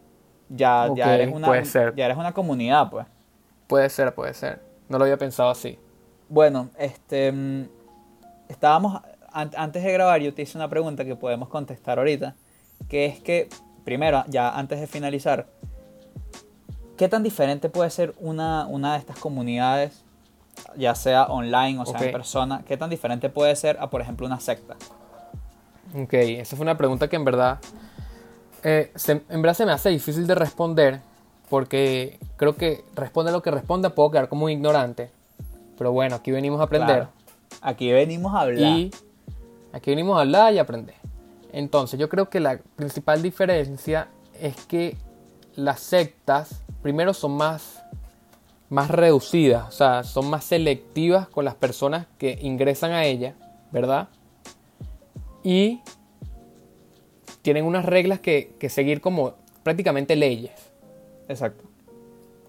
ya, 0.49 0.89
ya, 0.95 1.13
eres 1.15 1.33
una, 1.33 1.61
ya 1.63 2.05
eres 2.05 2.17
una 2.17 2.33
comunidad, 2.33 2.89
pues. 2.89 3.05
Puede 3.67 3.89
ser, 3.89 4.13
puede 4.15 4.33
ser. 4.33 4.61
No 4.87 4.97
lo 4.97 5.03
había 5.03 5.17
pensado 5.17 5.49
así. 5.49 5.77
Bueno, 6.29 6.69
este. 6.77 7.31
mm, 7.31 7.63
Estábamos. 8.47 9.01
an- 9.33 9.51
Antes 9.57 9.83
de 9.83 9.91
grabar, 9.91 10.21
yo 10.21 10.33
te 10.33 10.41
hice 10.43 10.57
una 10.57 10.69
pregunta 10.69 11.03
que 11.03 11.15
podemos 11.17 11.49
contestar 11.49 11.97
ahorita. 11.99 12.35
Que 12.87 13.05
es 13.05 13.19
que, 13.19 13.49
primero, 13.83 14.23
ya 14.27 14.57
antes 14.57 14.79
de 14.79 14.87
finalizar, 14.87 15.47
¿qué 16.95 17.07
tan 17.09 17.23
diferente 17.23 17.69
puede 17.69 17.89
ser 17.89 18.13
una, 18.19 18.67
una 18.67 18.93
de 18.93 18.99
estas 18.99 19.19
comunidades, 19.19 20.03
ya 20.77 20.95
sea 20.95 21.25
online 21.25 21.79
o 21.79 21.85
sea 21.85 21.99
en 21.99 22.05
Ok. 22.07 22.11
persona? 22.11 22.63
¿Qué 22.67 22.77
tan 22.77 22.89
diferente 22.89 23.29
puede 23.29 23.55
ser 23.55 23.77
a, 23.79 23.89
por 23.89 24.01
ejemplo, 24.01 24.25
una 24.25 24.39
secta? 24.39 24.75
Ok, 25.95 26.13
esa 26.13 26.55
fue 26.55 26.63
una 26.63 26.77
pregunta 26.77 27.07
que 27.07 27.15
en 27.15 27.25
verdad. 27.25 27.59
eh, 28.63 28.91
se- 28.95 29.23
en 29.29 29.41
verdad 29.41 29.53
se 29.55 29.65
me 29.65 29.71
hace 29.71 29.89
difícil 29.89 30.25
de 30.27 30.35
responder. 30.35 30.99
Porque 31.49 32.19
creo 32.35 32.55
que 32.57 32.83
responde 32.95 33.31
lo 33.31 33.41
que 33.41 33.51
responda, 33.51 33.91
puedo 33.91 34.11
quedar 34.11 34.27
como 34.27 34.45
un 34.45 34.51
ignorante. 34.51 35.11
Pero 35.77 35.93
bueno, 35.93 36.15
aquí 36.15 36.31
venimos 36.31 36.59
a 36.59 36.63
aprender. 36.63 36.87
Claro. 36.97 37.09
Aquí 37.61 37.89
venimos 37.91 38.33
a 38.33 38.41
hablar. 38.41 38.59
Y 38.73 38.91
aquí 39.71 39.91
venimos 39.91 40.17
a 40.17 40.21
hablar 40.21 40.53
y 40.53 40.59
aprender. 40.59 40.95
Entonces, 41.53 41.97
yo 41.99 42.09
creo 42.09 42.29
que 42.29 42.41
la 42.41 42.57
principal 42.75 43.21
diferencia 43.21 44.09
es 44.41 44.55
que 44.65 44.97
las 45.55 45.79
sectas, 45.79 46.63
primero, 46.81 47.13
son 47.13 47.31
más, 47.37 47.76
más 48.69 48.89
reducidas, 48.91 49.67
o 49.67 49.71
sea, 49.71 50.03
son 50.03 50.29
más 50.29 50.43
selectivas 50.43 51.27
con 51.29 51.45
las 51.45 51.55
personas 51.55 52.05
que 52.17 52.37
ingresan 52.41 52.91
a 52.91 53.05
ella, 53.05 53.33
¿verdad? 53.71 54.09
Y 55.43 55.81
tienen 57.41 57.63
unas 57.65 57.85
reglas 57.85 58.19
que, 58.19 58.53
que 58.59 58.67
seguir 58.69 58.99
como 58.99 59.33
prácticamente 59.63 60.15
leyes. 60.17 60.51
Exacto. 61.29 61.63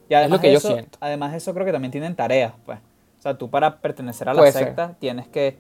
Y 0.09 0.15
además 0.15 0.39
lo 0.39 0.41
que 0.41 0.47
de 0.49 0.53
yo 0.55 0.59
eso, 0.59 0.73
siento. 0.73 0.99
Además 1.01 1.31
de 1.33 1.39
eso, 1.39 1.55
creo 1.55 1.67
que 1.67 1.73
también 1.73 1.93
tienen 1.93 2.17
tareas, 2.17 2.53
pues. 2.67 2.79
O 3.19 3.23
sea, 3.23 3.37
tú 3.39 3.49
para 3.51 3.77
pertenecer 3.79 4.29
a 4.29 4.35
la 4.35 4.41
Puede 4.41 4.53
ser. 4.53 4.65
secta 4.65 4.95
tienes 4.99 5.29
que 5.29 5.57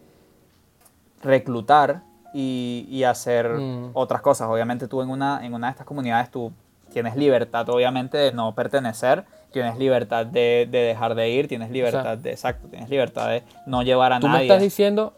reclutar 1.22 2.02
y, 2.34 2.86
y 2.90 3.04
hacer 3.04 3.48
Mm. 3.48 3.90
otras 3.94 4.22
cosas. 4.22 4.48
Obviamente 4.48 4.88
tú 4.88 5.02
en 5.02 5.10
una, 5.10 5.44
en 5.44 5.54
una 5.54 5.68
de 5.68 5.72
estas 5.72 5.86
comunidades 5.86 6.30
tú 6.30 6.52
tienes 6.92 7.16
libertad, 7.16 7.68
obviamente, 7.68 8.16
de 8.18 8.32
no 8.32 8.54
pertenecer, 8.54 9.24
tienes 9.52 9.78
libertad 9.78 10.26
de, 10.26 10.68
de 10.70 10.78
dejar 10.78 11.14
de 11.14 11.30
ir, 11.30 11.48
tienes 11.48 11.70
libertad 11.70 12.18
de... 12.18 12.30
Exacto, 12.30 12.68
tienes 12.68 12.88
libertad 12.88 13.28
de 13.30 13.42
no 13.66 13.82
llevar 13.82 14.12
a 14.12 14.20
Tú 14.20 14.26
me 14.26 14.34
nadie. 14.34 14.46
estás 14.46 14.62
diciendo 14.62 15.14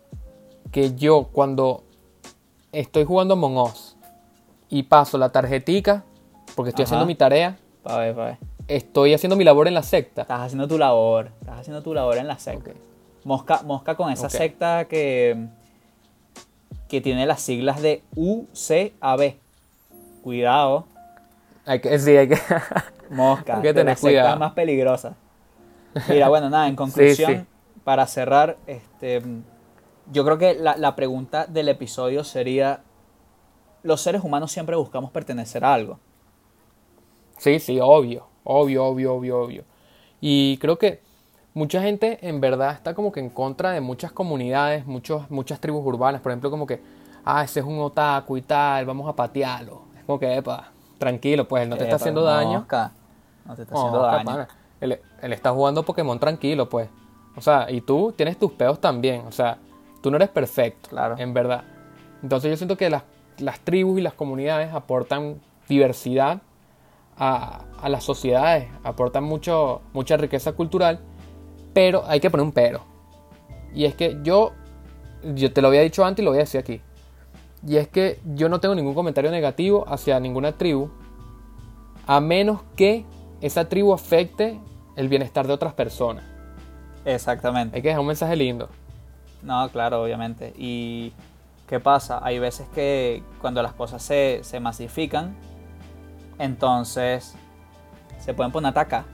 que 0.73 0.95
yo 0.95 1.25
cuando 1.33 1.83
estoy 2.73 3.05
jugando 3.05 3.35
Among 3.35 3.59
Us 3.59 3.97
y 4.69 4.85
paso 4.85 5.19
la 5.19 5.31
tarjetica, 5.31 6.05
porque 6.55 6.71
estoy 6.71 6.85
Ajá. 6.85 6.91
haciendo 6.91 7.07
mi 7.07 7.15
tarea, 7.17 7.57
Pa' 7.83 7.99
ver, 7.99 8.15
pa' 8.15 8.25
ver. 8.27 8.37
estoy 8.69 9.15
haciendo 9.15 9.35
mi 9.37 9.43
labor 9.45 9.67
en 9.69 9.75
la 9.75 9.83
secta. 9.83 10.23
Estás 10.23 10.43
haciendo 10.43 10.69
tu 10.69 10.79
labor, 10.79 11.31
estás 11.41 11.59
haciendo 11.59 11.83
tu 11.83 11.93
labor 11.95 12.17
en 12.19 12.29
la 12.29 12.39
secta. 12.39 12.71
Mosca, 13.25 13.63
mosca 13.65 13.97
con 13.97 14.11
esa 14.13 14.31
secta 14.31 14.85
que, 14.87 15.47
que 16.89 17.01
tiene 17.01 17.27
las 17.27 17.41
siglas 17.43 17.83
de 17.83 18.03
UCAB. 18.17 19.35
Cuidado, 20.23 20.85
Hay 21.71 21.79
que, 21.79 21.97
sí, 22.01 22.17
hay 22.17 22.27
que. 22.27 22.37
mosca. 23.11 23.55
Hay 23.55 23.63
que 23.63 23.73
tener 23.73 23.97
cuidado. 23.97 24.37
más 24.37 24.55
peligrosas. 24.55 25.15
Mira, 26.09 26.29
bueno, 26.29 26.51
nada, 26.51 26.67
en 26.67 26.75
conclusión, 26.85 27.33
sí. 27.33 27.47
para 27.85 28.09
cerrar, 28.09 28.59
este, 28.67 29.23
yo 30.11 30.25
creo 30.25 30.37
que 30.37 30.55
la, 30.55 30.77
la 30.77 30.97
pregunta 30.97 31.47
del 31.47 31.69
episodio 31.69 32.25
sería, 32.25 32.81
los 33.85 34.01
seres 34.01 34.25
humanos 34.25 34.51
siempre 34.51 34.75
buscamos 34.75 35.13
pertenecer 35.13 35.65
a 35.65 35.73
algo. 35.73 36.01
Sí, 37.39 37.61
sí, 37.61 37.79
obvio, 37.81 38.27
obvio, 38.43 38.87
obvio, 38.87 39.15
obvio, 39.15 39.41
obvio. 39.41 39.65
Y 40.21 40.59
creo 40.59 40.77
que 40.77 41.03
mucha 41.55 41.81
gente 41.83 42.19
en 42.23 42.41
verdad 42.41 42.73
está 42.73 42.95
como 42.95 43.13
que 43.13 43.21
en 43.21 43.31
contra 43.31 43.71
de 43.71 43.81
muchas 43.81 44.11
comunidades, 44.11 44.87
muchos, 44.87 45.31
muchas 45.31 45.61
tribus 45.61 45.87
urbanas, 45.87 46.21
por 46.21 46.33
ejemplo, 46.33 46.51
como 46.51 46.67
que, 46.67 46.81
ah, 47.25 47.45
ese 47.45 47.61
es 47.61 47.67
un 47.67 47.79
otaku 47.79 48.39
y 48.39 48.43
tal, 48.43 48.87
vamos 48.87 49.09
a 49.09 49.15
patearlo. 49.15 49.83
Es 49.97 50.03
como 50.03 50.19
que, 50.19 50.35
epa, 50.35 50.73
tranquilo, 51.01 51.49
pues 51.49 51.65
él 51.65 51.69
no 51.69 51.77
te 51.77 51.83
está 51.83 51.97
Epa, 51.97 52.03
haciendo 52.05 52.23
daño. 52.23 52.65
No 53.47 53.57
te 53.57 53.63
está 53.63 53.75
haciendo 53.75 54.03
daño. 54.03 54.47
Él, 54.81 55.01
él 55.23 55.33
está 55.33 55.51
jugando 55.51 55.83
Pokémon 55.83 56.19
tranquilo, 56.21 56.69
pues. 56.69 56.89
O 57.37 57.41
sea, 57.41 57.67
y 57.71 57.81
tú 57.81 58.13
tienes 58.17 58.39
tus 58.39 58.53
peos 58.53 58.81
también. 58.81 59.23
O 59.27 59.33
sea, 59.33 59.59
tú 60.03 60.11
no 60.11 60.17
eres 60.17 60.29
perfecto, 60.29 60.91
Claro. 60.91 61.17
en 61.19 61.35
verdad. 61.35 61.65
Entonces 62.23 62.51
yo 62.51 62.57
siento 62.57 62.77
que 62.77 62.89
las, 62.91 63.03
las 63.39 63.59
tribus 63.61 63.99
y 63.99 64.03
las 64.03 64.13
comunidades 64.13 64.73
aportan 64.73 65.41
diversidad 65.69 66.43
a, 67.17 67.65
a 67.81 67.89
las 67.89 68.05
sociedades, 68.05 68.69
aportan 68.85 69.25
mucho, 69.25 69.81
mucha 69.93 70.17
riqueza 70.17 70.53
cultural, 70.53 71.01
pero 71.73 72.05
hay 72.07 72.21
que 72.21 72.31
poner 72.31 72.45
un 72.45 72.53
pero. 72.53 72.83
Y 73.75 73.85
es 73.85 73.95
que 73.95 74.19
yo, 74.23 74.53
yo 75.35 75.53
te 75.53 75.63
lo 75.63 75.69
había 75.69 75.81
dicho 75.83 76.05
antes 76.05 76.23
y 76.23 76.25
lo 76.25 76.31
voy 76.31 76.39
a 76.39 76.43
decir 76.43 76.61
aquí. 76.61 76.81
Y 77.67 77.77
es 77.77 77.89
que 77.89 78.21
yo 78.25 78.49
no 78.49 78.61
tengo 78.61 78.75
ningún 78.75 78.95
comentario 78.95 79.31
negativo 79.31 79.85
hacia 79.89 80.19
ninguna 80.21 80.53
tribu, 80.53 80.91
a 82.07 82.21
menos 82.21 82.63
que 82.77 83.05
esa 83.41 83.69
tribu 83.69 83.93
afecte 83.93 84.59
el 84.97 85.09
bienestar 85.09 85.47
de 85.47 85.53
otras 85.53 85.75
personas. 85.75 86.25
Exactamente. 87.05 87.77
Hay 87.77 87.83
que 87.83 87.89
dejar 87.89 88.01
un 88.01 88.07
mensaje 88.07 88.35
lindo. 88.37 88.69
No, 89.43 89.69
claro, 89.71 90.03
obviamente. 90.03 90.53
¿Y 90.57 91.13
qué 91.67 91.81
pasa? 91.81 92.21
Hay 92.23 92.39
veces 92.39 92.67
que 92.75 93.23
cuando 93.41 93.63
las 93.63 93.73
cosas 93.75 94.03
se, 94.03 94.41
se 94.43 94.61
masifican, 94.61 95.35
entonces 96.39 97.35
se 98.19 98.35
pueden 98.35 98.53
poner 98.53 98.69
a 98.69 98.71
atacar 98.71 99.05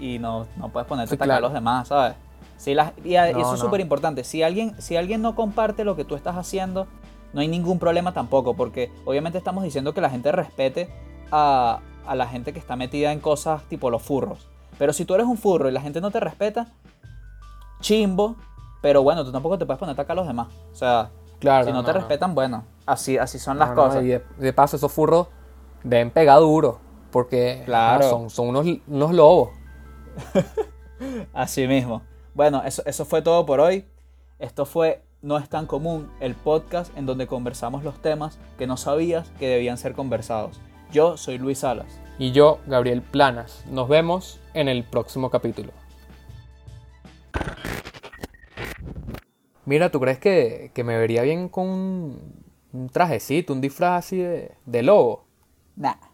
y 0.00 0.18
no, 0.18 0.46
no 0.56 0.68
puedes 0.68 0.88
ponerte 0.88 1.10
Sí, 1.10 1.14
a 1.14 1.16
atacar 1.16 1.30
a 1.36 1.38
claro. 1.38 1.46
los 1.48 1.52
demás, 1.54 1.88
¿sabes? 1.88 2.14
Si 2.56 2.74
las, 2.74 2.92
y 3.04 3.16
a- 3.16 3.30
y 3.30 3.34
No, 3.34 3.40
eso 3.40 3.54
es 3.54 3.60
súper 3.60 3.80
importante. 3.80 4.24
Si 4.24 4.42
alguien, 4.42 4.74
si 4.80 4.96
alguien 4.96 5.22
no 5.22 5.34
comparte 5.34 5.84
lo 5.84 5.94
que 5.96 6.04
tú 6.04 6.14
estás 6.16 6.36
haciendo, 6.36 6.86
no 7.32 7.40
hay 7.40 7.48
ningún 7.48 7.78
problema 7.78 8.12
tampoco, 8.14 8.54
porque 8.54 8.90
obviamente 9.04 9.38
estamos 9.38 9.64
diciendo 9.64 9.92
que 9.94 10.00
la 10.00 10.10
gente 10.10 10.32
respete 10.32 10.88
a, 11.30 11.80
a 12.06 12.14
la 12.14 12.26
gente 12.26 12.52
que 12.52 12.58
está 12.58 12.76
metida 12.76 13.12
en 13.12 13.20
cosas 13.20 13.62
tipo 13.68 13.90
los 13.90 14.02
furros. 14.02 14.48
Pero 14.78 14.92
si 14.92 15.04
tú 15.04 15.14
eres 15.14 15.26
un 15.26 15.38
furro 15.38 15.68
y 15.68 15.72
la 15.72 15.80
gente 15.80 16.00
no 16.00 16.10
te 16.10 16.20
respeta, 16.20 16.68
chimbo, 17.80 18.36
pero 18.82 19.02
bueno, 19.02 19.24
tú 19.24 19.32
tampoco 19.32 19.58
te 19.58 19.66
puedes 19.66 19.78
poner 19.78 19.90
a 19.92 19.94
atacar 19.94 20.12
a 20.14 20.20
los 20.20 20.26
demás. 20.26 20.48
O 20.72 20.74
sea, 20.74 21.10
Claro. 21.38 21.66
si 21.66 21.72
no, 21.72 21.84
te 21.84 21.92
respetan, 21.92 22.34
bueno, 22.34 22.64
así, 22.86 23.18
así 23.18 23.38
son 23.38 23.58
las 23.58 23.70
cosas. 23.72 24.02
y 24.02 24.08
de, 24.08 24.24
de 24.38 24.52
paso, 24.54 24.76
esos 24.76 24.90
furros 24.90 25.28
deben 25.82 26.10
pegar 26.10 26.38
duro. 26.40 26.78
Porque 27.10 27.62
Claro. 27.66 28.08
son, 28.08 28.30
son 28.30 28.48
unos, 28.48 28.66
unos 28.86 29.12
lobos. 29.12 29.50
Así 31.32 31.66
mismo. 31.66 32.02
Bueno, 32.34 32.62
eso, 32.64 32.82
eso 32.86 33.04
fue 33.04 33.22
todo 33.22 33.44
por 33.46 33.60
hoy. 33.60 33.86
Esto 34.38 34.64
fue 34.66 35.02
No 35.26 35.38
es 35.38 35.48
tan 35.48 35.66
común, 35.66 36.08
el 36.20 36.36
podcast 36.36 36.96
en 36.96 37.04
donde 37.04 37.26
conversamos 37.26 37.82
los 37.82 38.00
temas 38.00 38.38
que 38.56 38.68
no 38.68 38.76
sabías 38.76 39.28
que 39.40 39.48
debían 39.48 39.76
ser 39.76 39.92
conversados. 39.92 40.60
Yo 40.92 41.16
soy 41.16 41.36
Luis 41.36 41.58
Salas. 41.58 42.00
Y 42.16 42.30
yo, 42.30 42.60
Gabriel 42.68 43.02
Planas. 43.02 43.64
Nos 43.68 43.88
vemos 43.88 44.38
en 44.54 44.68
el 44.68 44.84
próximo 44.84 45.28
capítulo. 45.28 45.72
Mira, 49.64 49.90
¿tú 49.90 49.98
crees 49.98 50.20
que, 50.20 50.70
que 50.72 50.84
me 50.84 50.96
vería 50.96 51.22
bien 51.22 51.48
con 51.48 51.66
un, 51.66 52.44
un 52.72 52.88
trajecito, 52.88 53.52
un 53.52 53.60
disfraz 53.60 54.04
así 54.04 54.18
de, 54.18 54.52
de 54.64 54.82
lobo? 54.84 55.24
Nah. 55.74 56.05